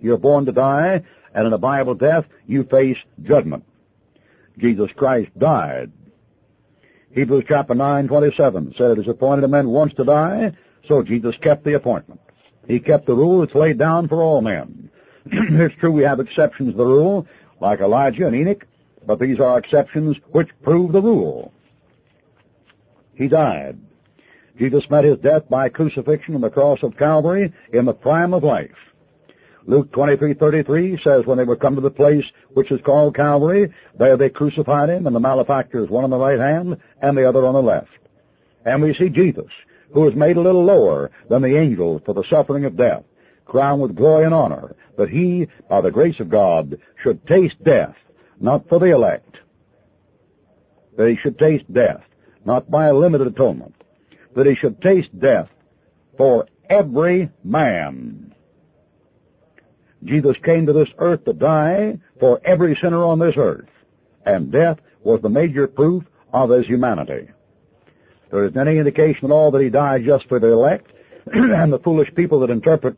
You're 0.00 0.18
born 0.18 0.44
to 0.46 0.52
die, 0.52 1.02
and 1.34 1.46
in 1.46 1.52
a 1.52 1.58
Bible 1.58 1.94
death, 1.94 2.24
you 2.46 2.64
face 2.64 2.98
judgment. 3.22 3.64
Jesus 4.58 4.90
Christ 4.96 5.30
died. 5.38 5.92
Hebrews 7.14 7.44
chapter 7.46 7.74
9, 7.74 8.08
27 8.08 8.74
said 8.78 8.92
it 8.92 8.98
is 9.00 9.08
appointed 9.08 9.44
a 9.44 9.48
man 9.48 9.68
once 9.68 9.92
to 9.94 10.04
die, 10.04 10.52
so 10.88 11.02
Jesus 11.02 11.34
kept 11.42 11.64
the 11.64 11.74
appointment. 11.74 12.20
He 12.66 12.80
kept 12.80 13.06
the 13.06 13.14
rule 13.14 13.40
that's 13.40 13.54
laid 13.54 13.78
down 13.78 14.08
for 14.08 14.22
all 14.22 14.40
men. 14.40 14.90
it's 15.26 15.74
true 15.78 15.92
we 15.92 16.04
have 16.04 16.20
exceptions 16.20 16.72
to 16.72 16.78
the 16.78 16.84
rule, 16.84 17.26
like 17.60 17.80
Elijah 17.80 18.26
and 18.26 18.34
Enoch, 18.34 18.66
but 19.06 19.18
these 19.18 19.40
are 19.40 19.58
exceptions 19.58 20.16
which 20.30 20.48
prove 20.62 20.92
the 20.92 21.02
rule. 21.02 21.52
He 23.14 23.28
died. 23.28 23.78
Jesus 24.58 24.88
met 24.90 25.04
his 25.04 25.18
death 25.18 25.48
by 25.50 25.68
crucifixion 25.68 26.34
on 26.34 26.40
the 26.40 26.50
cross 26.50 26.78
of 26.82 26.96
Calvary 26.96 27.52
in 27.72 27.84
the 27.84 27.94
prime 27.94 28.32
of 28.32 28.42
life. 28.42 28.70
Luke 29.64 29.92
23:33 29.92 31.02
says, 31.02 31.24
when 31.24 31.38
they 31.38 31.44
were 31.44 31.56
come 31.56 31.76
to 31.76 31.80
the 31.80 31.90
place 31.90 32.24
which 32.54 32.70
is 32.72 32.80
called 32.82 33.14
Calvary, 33.14 33.72
there 33.98 34.16
they 34.16 34.28
crucified 34.28 34.90
him, 34.90 35.06
and 35.06 35.14
the 35.14 35.20
malefactors, 35.20 35.88
one 35.88 36.04
on 36.04 36.10
the 36.10 36.18
right 36.18 36.40
hand 36.40 36.76
and 37.00 37.16
the 37.16 37.28
other 37.28 37.46
on 37.46 37.54
the 37.54 37.62
left. 37.62 37.90
And 38.64 38.82
we 38.82 38.94
see 38.94 39.08
Jesus, 39.08 39.50
who 39.92 40.00
was 40.00 40.14
made 40.14 40.36
a 40.36 40.40
little 40.40 40.64
lower 40.64 41.10
than 41.28 41.42
the 41.42 41.56
angels 41.56 42.02
for 42.04 42.14
the 42.14 42.24
suffering 42.28 42.64
of 42.64 42.76
death, 42.76 43.04
crowned 43.44 43.82
with 43.82 43.96
glory 43.96 44.24
and 44.24 44.34
honor, 44.34 44.74
that 44.96 45.08
he, 45.08 45.48
by 45.68 45.80
the 45.80 45.90
grace 45.90 46.18
of 46.20 46.28
God, 46.28 46.78
should 47.02 47.26
taste 47.26 47.62
death, 47.64 47.94
not 48.40 48.68
for 48.68 48.78
the 48.78 48.92
elect. 48.92 49.36
That 50.96 51.08
he 51.08 51.16
should 51.16 51.38
taste 51.38 51.72
death, 51.72 52.02
not 52.44 52.70
by 52.70 52.86
a 52.86 52.94
limited 52.94 53.28
atonement. 53.28 53.74
That 54.34 54.46
he 54.46 54.54
should 54.54 54.80
taste 54.82 55.08
death 55.18 55.48
for 56.16 56.46
every 56.68 57.30
man. 57.44 58.31
Jesus 60.04 60.36
came 60.44 60.66
to 60.66 60.72
this 60.72 60.88
earth 60.98 61.24
to 61.24 61.32
die 61.32 61.98
for 62.18 62.40
every 62.44 62.76
sinner 62.82 63.04
on 63.04 63.18
this 63.18 63.34
earth, 63.36 63.68
and 64.26 64.50
death 64.50 64.78
was 65.02 65.20
the 65.22 65.28
major 65.28 65.66
proof 65.66 66.04
of 66.32 66.50
his 66.50 66.66
humanity 66.66 67.28
there 68.32 68.46
isn't 68.46 68.58
any 68.58 68.78
indication 68.78 69.26
at 69.26 69.30
all 69.30 69.50
that 69.52 69.62
he 69.62 69.68
died 69.68 70.04
just 70.04 70.26
for 70.26 70.40
the 70.40 70.50
elect 70.50 70.90
and 71.32 71.72
the 71.72 71.78
foolish 71.78 72.12
people 72.16 72.40
that 72.40 72.50
interpret 72.50 72.96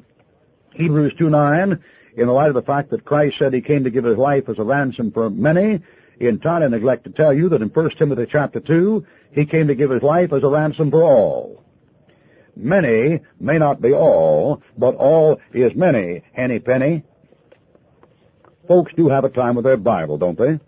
Hebrews 0.74 1.12
2.9 1.20 1.78
in 2.16 2.26
the 2.26 2.32
light 2.32 2.48
of 2.48 2.54
the 2.54 2.62
fact 2.62 2.90
that 2.90 3.04
Christ 3.04 3.36
said 3.38 3.52
he 3.52 3.60
came 3.60 3.84
to 3.84 3.90
give 3.90 4.04
his 4.04 4.16
life 4.16 4.44
as 4.48 4.58
a 4.58 4.62
ransom 4.62 5.10
for 5.10 5.28
many, 5.28 5.82
entirely 6.20 6.68
neglect 6.68 7.04
to 7.04 7.10
tell 7.10 7.34
you 7.34 7.48
that 7.48 7.60
in 7.60 7.68
1 7.68 7.90
Timothy 7.98 8.26
chapter 8.30 8.60
2, 8.60 9.04
he 9.32 9.44
came 9.44 9.66
to 9.66 9.74
give 9.74 9.90
his 9.90 10.02
life 10.02 10.32
as 10.32 10.44
a 10.44 10.48
ransom 10.48 10.92
for 10.92 11.02
all. 11.02 11.63
Many 12.56 13.20
may 13.40 13.58
not 13.58 13.80
be 13.80 13.92
all, 13.92 14.62
but 14.78 14.94
all 14.94 15.40
is 15.52 15.72
many, 15.74 16.22
henny 16.32 16.58
penny. 16.58 17.02
Folks 18.68 18.92
do 18.96 19.08
have 19.08 19.24
a 19.24 19.28
time 19.28 19.56
with 19.56 19.64
their 19.64 19.76
Bible, 19.76 20.18
don't 20.18 20.38
they? 20.38 20.58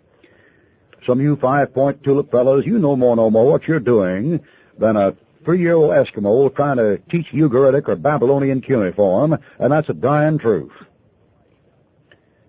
Some 1.05 1.19
of 1.19 1.23
you 1.23 1.37
five-point 1.37 2.03
tulip 2.03 2.29
fellows, 2.31 2.65
you 2.65 2.77
know 2.77 2.95
more 2.95 3.15
no 3.15 3.29
more 3.29 3.49
what 3.49 3.67
you're 3.67 3.79
doing 3.79 4.41
than 4.77 4.97
a 4.97 5.15
three-year-old 5.45 5.91
Eskimo 5.91 6.53
trying 6.55 6.77
to 6.77 6.97
teach 7.09 7.27
Ugaritic 7.33 7.87
or 7.87 7.95
Babylonian 7.95 8.61
cuneiform, 8.61 9.37
and 9.59 9.71
that's 9.71 9.87
a 9.89 9.93
dying 9.93 10.37
truth. 10.37 10.73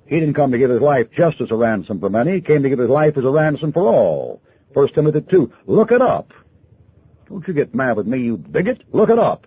He 0.07 0.18
didn't 0.18 0.35
come 0.35 0.51
to 0.51 0.59
give 0.59 0.70
his 0.70 0.81
life 0.81 1.07
just 1.16 1.40
as 1.40 1.51
a 1.51 1.55
ransom 1.55 2.01
for 2.01 2.11
many. 2.11 2.33
He 2.33 2.40
came 2.40 2.62
to 2.62 2.68
give 2.68 2.79
his 2.79 2.88
life 2.88 3.16
as 3.16 3.24
a 3.24 3.31
ransom 3.31 3.72
for 3.72 3.83
all. 3.83 4.42
First 4.74 4.94
Timothy 4.94 5.20
2. 5.31 5.53
Look 5.66 5.92
it 5.92 6.01
up. 6.03 6.33
Don't 7.28 7.46
you 7.46 7.54
get 7.54 7.74
mad 7.74 7.96
with 7.96 8.06
me, 8.06 8.20
you 8.20 8.36
bigot. 8.38 8.82
Look 8.92 9.10
it 9.10 9.18
up. 9.18 9.46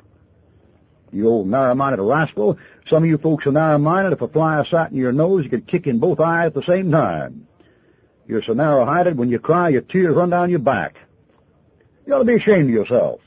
You 1.11 1.27
old 1.27 1.47
narrow-minded 1.47 2.01
rascal. 2.01 2.57
Some 2.89 3.03
of 3.03 3.09
you 3.09 3.17
folks 3.17 3.45
are 3.47 3.51
narrow-minded. 3.51 4.13
If 4.13 4.21
a 4.21 4.27
fly 4.27 4.63
sat 4.69 4.91
in 4.91 4.97
your 4.97 5.11
nose, 5.11 5.43
you 5.43 5.49
could 5.49 5.67
kick 5.67 5.87
in 5.87 5.99
both 5.99 6.19
eyes 6.19 6.47
at 6.47 6.53
the 6.53 6.63
same 6.67 6.91
time. 6.91 7.47
You're 8.27 8.43
so 8.43 8.53
narrow-minded, 8.53 9.17
when 9.17 9.29
you 9.29 9.39
cry, 9.39 9.69
your 9.69 9.81
tears 9.81 10.15
run 10.15 10.29
down 10.29 10.49
your 10.49 10.59
back. 10.59 10.95
You 12.05 12.13
ought 12.13 12.19
to 12.19 12.25
be 12.25 12.35
ashamed 12.35 12.65
of 12.65 12.69
yourself. 12.69 13.19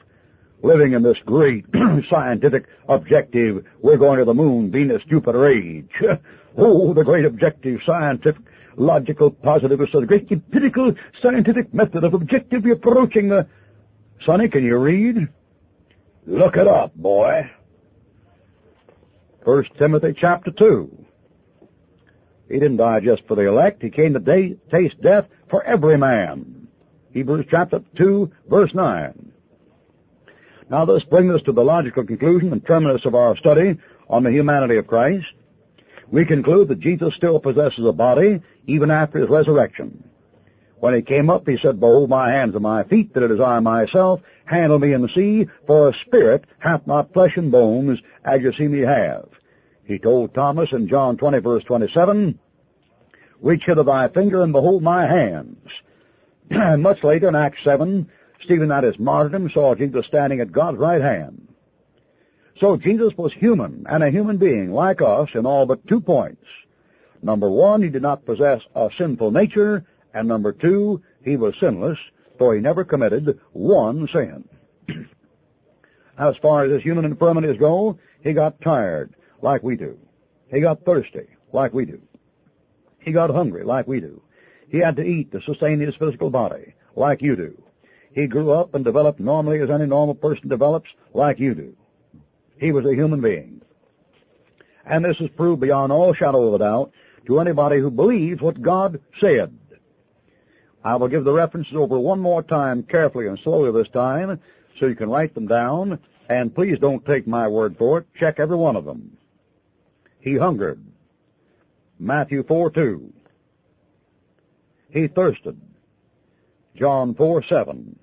Living 0.62 0.94
in 0.94 1.02
this 1.02 1.18
great 1.26 1.66
scientific 2.10 2.64
objective, 2.88 3.66
we're 3.82 3.98
going 3.98 4.18
to 4.18 4.24
the 4.24 4.34
moon, 4.34 4.70
Venus, 4.70 5.02
Jupiter 5.10 5.46
age. 5.46 5.90
oh, 6.56 6.94
the 6.94 7.04
great 7.04 7.26
objective 7.26 7.80
scientific 7.84 8.40
logical 8.76 9.30
positivist, 9.30 9.92
the 9.92 10.06
great 10.06 10.30
empirical 10.30 10.94
scientific 11.22 11.72
method 11.74 12.04
of 12.04 12.14
objectively 12.14 12.70
approaching 12.70 13.28
the... 13.28 13.46
Sonny, 14.24 14.48
can 14.48 14.64
you 14.64 14.78
read? 14.78 15.28
Look 16.26 16.56
it 16.56 16.66
up, 16.66 16.94
boy. 16.94 17.50
First 19.44 19.70
Timothy 19.78 20.14
chapter 20.18 20.50
2. 20.50 21.04
He 22.48 22.54
didn't 22.54 22.78
die 22.78 23.00
just 23.00 23.22
for 23.26 23.34
the 23.34 23.46
elect. 23.46 23.82
He 23.82 23.90
came 23.90 24.14
to 24.14 24.20
day, 24.20 24.56
taste 24.70 25.00
death 25.02 25.26
for 25.50 25.62
every 25.62 25.98
man. 25.98 26.68
Hebrews 27.12 27.46
chapter 27.50 27.80
2, 27.96 28.32
verse 28.48 28.72
9. 28.74 29.32
Now 30.70 30.86
this 30.86 31.04
brings 31.04 31.34
us 31.34 31.42
to 31.42 31.52
the 31.52 31.62
logical 31.62 32.04
conclusion 32.04 32.52
and 32.52 32.66
terminus 32.66 33.04
of 33.04 33.14
our 33.14 33.36
study 33.36 33.78
on 34.08 34.22
the 34.22 34.30
humanity 34.32 34.76
of 34.76 34.86
Christ. 34.86 35.26
We 36.10 36.24
conclude 36.24 36.68
that 36.68 36.80
Jesus 36.80 37.14
still 37.16 37.40
possesses 37.40 37.84
a 37.86 37.92
body 37.92 38.40
even 38.66 38.90
after 38.90 39.18
his 39.18 39.28
resurrection. 39.28 40.08
When 40.84 40.94
he 40.94 41.00
came 41.00 41.30
up, 41.30 41.48
he 41.48 41.56
said, 41.62 41.80
Behold 41.80 42.10
my 42.10 42.30
hands 42.30 42.52
and 42.52 42.62
my 42.62 42.84
feet, 42.84 43.14
that 43.14 43.22
it 43.22 43.30
is 43.30 43.40
I 43.40 43.58
myself. 43.60 44.20
Handle 44.44 44.78
me 44.78 44.92
in 44.92 45.00
the 45.00 45.08
sea, 45.08 45.46
for 45.66 45.88
a 45.88 45.94
spirit 46.04 46.44
hath 46.58 46.86
not 46.86 47.10
flesh 47.14 47.38
and 47.38 47.50
bones, 47.50 48.00
as 48.22 48.42
you 48.42 48.52
see 48.52 48.68
me 48.68 48.80
have. 48.80 49.30
He 49.86 49.98
told 49.98 50.34
Thomas 50.34 50.72
in 50.72 50.86
John 50.86 51.16
20, 51.16 51.38
verse 51.38 51.64
27, 51.64 52.38
Reach 53.40 53.62
hither 53.64 53.82
thy 53.82 54.08
finger, 54.08 54.42
and 54.42 54.52
behold 54.52 54.82
my 54.82 55.06
hands. 55.06 55.56
And 56.50 56.82
Much 56.82 57.02
later 57.02 57.28
in 57.28 57.34
Acts 57.34 57.64
7, 57.64 58.06
Stephen 58.44 58.70
at 58.70 58.84
his 58.84 58.98
martyrdom 58.98 59.50
saw 59.54 59.74
Jesus 59.74 60.04
standing 60.06 60.40
at 60.40 60.52
God's 60.52 60.76
right 60.76 61.00
hand. 61.00 61.48
So 62.60 62.76
Jesus 62.76 63.14
was 63.16 63.32
human 63.32 63.86
and 63.88 64.04
a 64.04 64.10
human 64.10 64.36
being 64.36 64.70
like 64.70 65.00
us 65.00 65.30
in 65.34 65.46
all 65.46 65.64
but 65.64 65.88
two 65.88 66.02
points. 66.02 66.44
Number 67.22 67.48
one, 67.48 67.82
he 67.82 67.88
did 67.88 68.02
not 68.02 68.26
possess 68.26 68.60
a 68.74 68.90
sinful 68.98 69.30
nature, 69.30 69.86
and 70.14 70.28
number 70.28 70.52
two, 70.52 71.02
he 71.24 71.36
was 71.36 71.54
sinless, 71.60 71.98
for 72.38 72.54
he 72.54 72.60
never 72.60 72.84
committed 72.84 73.38
one 73.52 74.08
sin. 74.12 74.48
as 76.18 76.34
far 76.40 76.64
as 76.64 76.72
his 76.72 76.82
human 76.82 77.04
infirmities 77.04 77.58
go, 77.58 77.98
he 78.22 78.32
got 78.32 78.60
tired, 78.62 79.14
like 79.42 79.62
we 79.62 79.76
do. 79.76 79.98
He 80.50 80.60
got 80.60 80.84
thirsty, 80.84 81.26
like 81.52 81.74
we 81.74 81.84
do. 81.84 82.00
He 83.00 83.12
got 83.12 83.30
hungry, 83.30 83.64
like 83.64 83.86
we 83.86 84.00
do. 84.00 84.22
He 84.68 84.78
had 84.78 84.96
to 84.96 85.02
eat 85.02 85.32
to 85.32 85.40
sustain 85.42 85.80
his 85.80 85.94
physical 85.96 86.30
body, 86.30 86.74
like 86.96 87.20
you 87.20 87.36
do. 87.36 87.60
He 88.12 88.28
grew 88.28 88.52
up 88.52 88.74
and 88.74 88.84
developed 88.84 89.20
normally 89.20 89.60
as 89.60 89.70
any 89.70 89.86
normal 89.86 90.14
person 90.14 90.48
develops, 90.48 90.88
like 91.12 91.40
you 91.40 91.54
do. 91.54 91.76
He 92.58 92.70
was 92.70 92.86
a 92.86 92.94
human 92.94 93.20
being. 93.20 93.60
And 94.86 95.04
this 95.04 95.16
is 95.20 95.28
proved 95.36 95.60
beyond 95.60 95.90
all 95.92 96.14
shadow 96.14 96.46
of 96.48 96.54
a 96.54 96.58
doubt 96.58 96.92
to 97.26 97.40
anybody 97.40 97.80
who 97.80 97.90
believes 97.90 98.40
what 98.40 98.62
God 98.62 99.00
said. 99.20 99.56
I 100.84 100.96
will 100.96 101.08
give 101.08 101.24
the 101.24 101.32
references 101.32 101.74
over 101.74 101.98
one 101.98 102.20
more 102.20 102.42
time 102.42 102.82
carefully 102.82 103.26
and 103.26 103.38
slowly 103.42 103.72
this 103.72 103.90
time 103.92 104.38
so 104.78 104.86
you 104.86 104.94
can 104.94 105.08
write 105.08 105.34
them 105.34 105.46
down. 105.46 105.98
And 106.28 106.54
please 106.54 106.78
don't 106.78 107.04
take 107.04 107.26
my 107.26 107.48
word 107.48 107.76
for 107.78 107.98
it. 107.98 108.06
Check 108.18 108.38
every 108.38 108.56
one 108.56 108.76
of 108.76 108.84
them. 108.84 109.16
He 110.20 110.36
hungered. 110.36 110.82
Matthew 111.98 112.42
4 112.44 112.70
2. 112.70 113.12
He 114.90 115.08
thirsted. 115.08 115.60
John 116.76 117.14
4 117.14 117.44
7. 117.44 117.98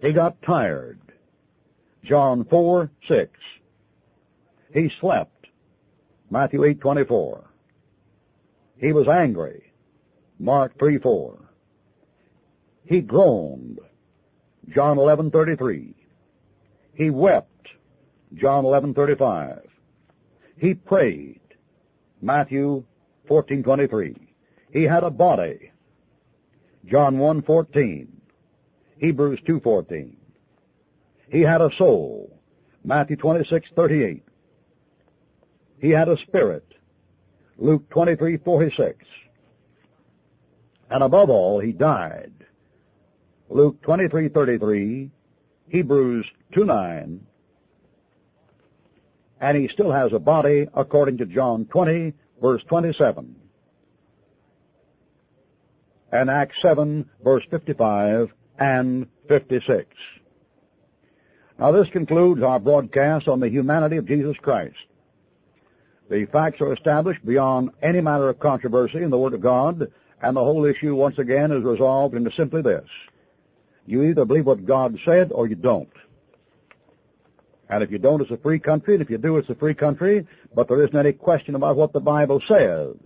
He 0.00 0.12
got 0.12 0.40
tired. 0.42 1.00
John 2.04 2.44
4 2.44 2.90
6. 3.08 3.30
He 4.72 4.90
slept. 5.00 5.46
Matthew 6.30 6.64
8 6.64 6.80
24. 6.80 7.44
He 8.78 8.92
was 8.92 9.08
angry. 9.08 9.69
Mark 10.40 10.78
3 10.78 10.98
4. 10.98 11.38
He 12.84 13.02
groaned. 13.02 13.78
John 14.74 14.98
11 14.98 15.30
33. 15.30 15.94
He 16.94 17.10
wept. 17.10 17.68
John 18.34 18.64
11 18.64 18.94
35. 18.94 19.60
He 20.56 20.74
prayed. 20.74 21.40
Matthew 22.22 22.84
14 23.28 23.62
23. 23.62 24.16
He 24.72 24.84
had 24.84 25.04
a 25.04 25.10
body. 25.10 25.72
John 26.86 27.18
1 27.18 27.42
14. 27.42 28.20
Hebrews 28.96 29.40
2 29.46 29.60
14. 29.60 30.16
He 31.30 31.42
had 31.42 31.60
a 31.60 31.70
soul. 31.76 32.34
Matthew 32.82 33.16
26 33.16 33.68
38. 33.76 34.24
He 35.80 35.90
had 35.90 36.08
a 36.08 36.16
spirit. 36.26 36.64
Luke 37.58 37.90
23 37.90 38.38
46. 38.38 39.04
And 40.90 41.04
above 41.04 41.30
all, 41.30 41.60
he 41.60 41.72
died. 41.72 42.32
Luke 43.48 43.80
23:33, 43.82 45.10
Hebrews 45.68 46.26
2 46.52 46.64
9. 46.64 47.26
And 49.40 49.56
he 49.56 49.68
still 49.68 49.92
has 49.92 50.12
a 50.12 50.18
body 50.18 50.68
according 50.74 51.18
to 51.18 51.26
John 51.26 51.64
20 51.66 52.12
verse 52.42 52.62
27. 52.68 53.36
And 56.12 56.28
Acts 56.28 56.56
7 56.60 57.08
verse 57.22 57.44
55 57.50 58.30
and 58.58 59.06
56. 59.28 59.86
Now 61.58 61.72
this 61.72 61.88
concludes 61.90 62.42
our 62.42 62.58
broadcast 62.58 63.28
on 63.28 63.40
the 63.40 63.48
humanity 63.48 63.96
of 63.96 64.06
Jesus 64.06 64.36
Christ. 64.42 64.76
The 66.10 66.26
facts 66.26 66.60
are 66.60 66.72
established 66.72 67.24
beyond 67.24 67.70
any 67.82 68.00
matter 68.00 68.28
of 68.28 68.40
controversy 68.40 69.02
in 69.02 69.10
the 69.10 69.18
Word 69.18 69.34
of 69.34 69.40
God, 69.40 69.92
and 70.22 70.36
the 70.36 70.40
whole 70.40 70.64
issue 70.64 70.94
once 70.94 71.18
again 71.18 71.50
is 71.50 71.62
resolved 71.62 72.14
into 72.14 72.30
simply 72.36 72.62
this. 72.62 72.88
You 73.86 74.02
either 74.04 74.24
believe 74.24 74.46
what 74.46 74.66
God 74.66 74.96
said 75.04 75.32
or 75.32 75.46
you 75.46 75.56
don't. 75.56 75.90
And 77.68 77.82
if 77.82 77.90
you 77.90 77.98
don't, 77.98 78.20
it's 78.20 78.30
a 78.30 78.36
free 78.36 78.58
country, 78.58 78.94
and 78.94 79.02
if 79.02 79.10
you 79.10 79.18
do, 79.18 79.36
it's 79.36 79.48
a 79.48 79.54
free 79.54 79.74
country, 79.74 80.26
but 80.54 80.68
there 80.68 80.82
isn't 80.82 80.96
any 80.96 81.12
question 81.12 81.54
about 81.54 81.76
what 81.76 81.92
the 81.92 82.00
Bible 82.00 82.42
says. 82.46 82.96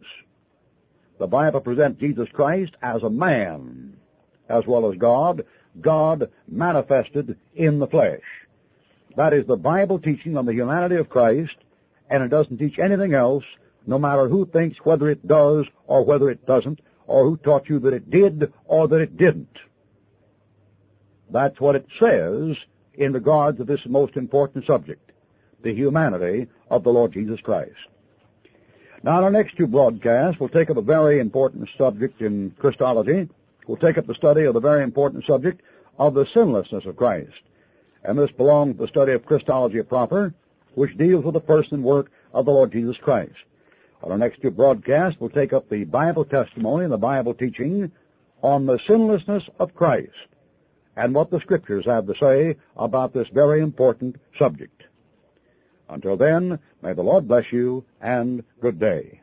The 1.18 1.26
Bible 1.26 1.60
presents 1.60 2.00
Jesus 2.00 2.28
Christ 2.32 2.72
as 2.82 3.02
a 3.02 3.10
man, 3.10 3.96
as 4.48 4.64
well 4.66 4.90
as 4.90 4.98
God, 4.98 5.44
God 5.80 6.30
manifested 6.48 7.36
in 7.54 7.78
the 7.78 7.86
flesh. 7.86 8.22
That 9.16 9.32
is 9.32 9.46
the 9.46 9.56
Bible 9.56 9.98
teaching 9.98 10.36
on 10.36 10.46
the 10.46 10.54
humanity 10.54 10.96
of 10.96 11.08
Christ, 11.08 11.54
and 12.10 12.22
it 12.22 12.28
doesn't 12.28 12.58
teach 12.58 12.78
anything 12.78 13.14
else, 13.14 13.44
no 13.86 13.98
matter 13.98 14.28
who 14.28 14.46
thinks 14.46 14.78
whether 14.82 15.10
it 15.10 15.26
does 15.28 15.66
or 15.86 16.04
whether 16.04 16.30
it 16.30 16.46
doesn't, 16.46 16.80
or 17.06 17.24
who 17.24 17.36
taught 17.38 17.68
you 17.68 17.78
that 17.80 17.94
it 17.94 18.10
did 18.10 18.52
or 18.64 18.88
that 18.88 19.00
it 19.00 19.16
didn't. 19.16 19.58
That's 21.30 21.60
what 21.60 21.76
it 21.76 21.86
says 22.00 22.56
in 22.94 23.12
regard 23.12 23.56
to 23.56 23.64
this 23.64 23.80
most 23.86 24.16
important 24.16 24.66
subject, 24.66 25.12
the 25.62 25.74
humanity 25.74 26.46
of 26.70 26.84
the 26.84 26.90
Lord 26.90 27.12
Jesus 27.12 27.40
Christ. 27.40 27.72
Now, 29.02 29.18
in 29.18 29.24
our 29.24 29.30
next 29.30 29.56
two 29.56 29.66
broadcasts, 29.66 30.40
we'll 30.40 30.48
take 30.48 30.70
up 30.70 30.76
a 30.76 30.82
very 30.82 31.20
important 31.20 31.68
subject 31.76 32.22
in 32.22 32.54
Christology. 32.58 33.28
We'll 33.66 33.76
take 33.76 33.98
up 33.98 34.06
the 34.06 34.14
study 34.14 34.44
of 34.44 34.54
the 34.54 34.60
very 34.60 34.82
important 34.82 35.24
subject 35.24 35.60
of 35.98 36.14
the 36.14 36.26
sinlessness 36.32 36.86
of 36.86 36.96
Christ. 36.96 37.32
And 38.04 38.18
this 38.18 38.30
belongs 38.30 38.76
to 38.76 38.82
the 38.82 38.88
study 38.88 39.12
of 39.12 39.26
Christology 39.26 39.82
proper, 39.82 40.34
which 40.74 40.96
deals 40.96 41.24
with 41.24 41.34
the 41.34 41.40
person 41.40 41.74
and 41.74 41.84
work 41.84 42.10
of 42.32 42.44
the 42.44 42.50
Lord 42.50 42.72
Jesus 42.72 42.96
Christ. 42.96 43.34
Our 44.06 44.18
next 44.18 44.42
two 44.42 44.50
broadcasts, 44.50 45.18
we'll 45.18 45.30
take 45.30 45.54
up 45.54 45.70
the 45.70 45.84
Bible 45.84 46.26
testimony 46.26 46.84
and 46.84 46.92
the 46.92 46.98
Bible 46.98 47.32
teaching 47.32 47.90
on 48.42 48.66
the 48.66 48.78
sinlessness 48.86 49.42
of 49.58 49.74
Christ 49.74 50.10
and 50.94 51.14
what 51.14 51.30
the 51.30 51.40
Scriptures 51.40 51.86
have 51.86 52.06
to 52.06 52.14
say 52.20 52.56
about 52.76 53.14
this 53.14 53.28
very 53.32 53.62
important 53.62 54.16
subject. 54.38 54.82
Until 55.88 56.18
then, 56.18 56.58
may 56.82 56.92
the 56.92 57.02
Lord 57.02 57.26
bless 57.26 57.44
you 57.50 57.84
and 58.02 58.44
good 58.60 58.78
day. 58.78 59.22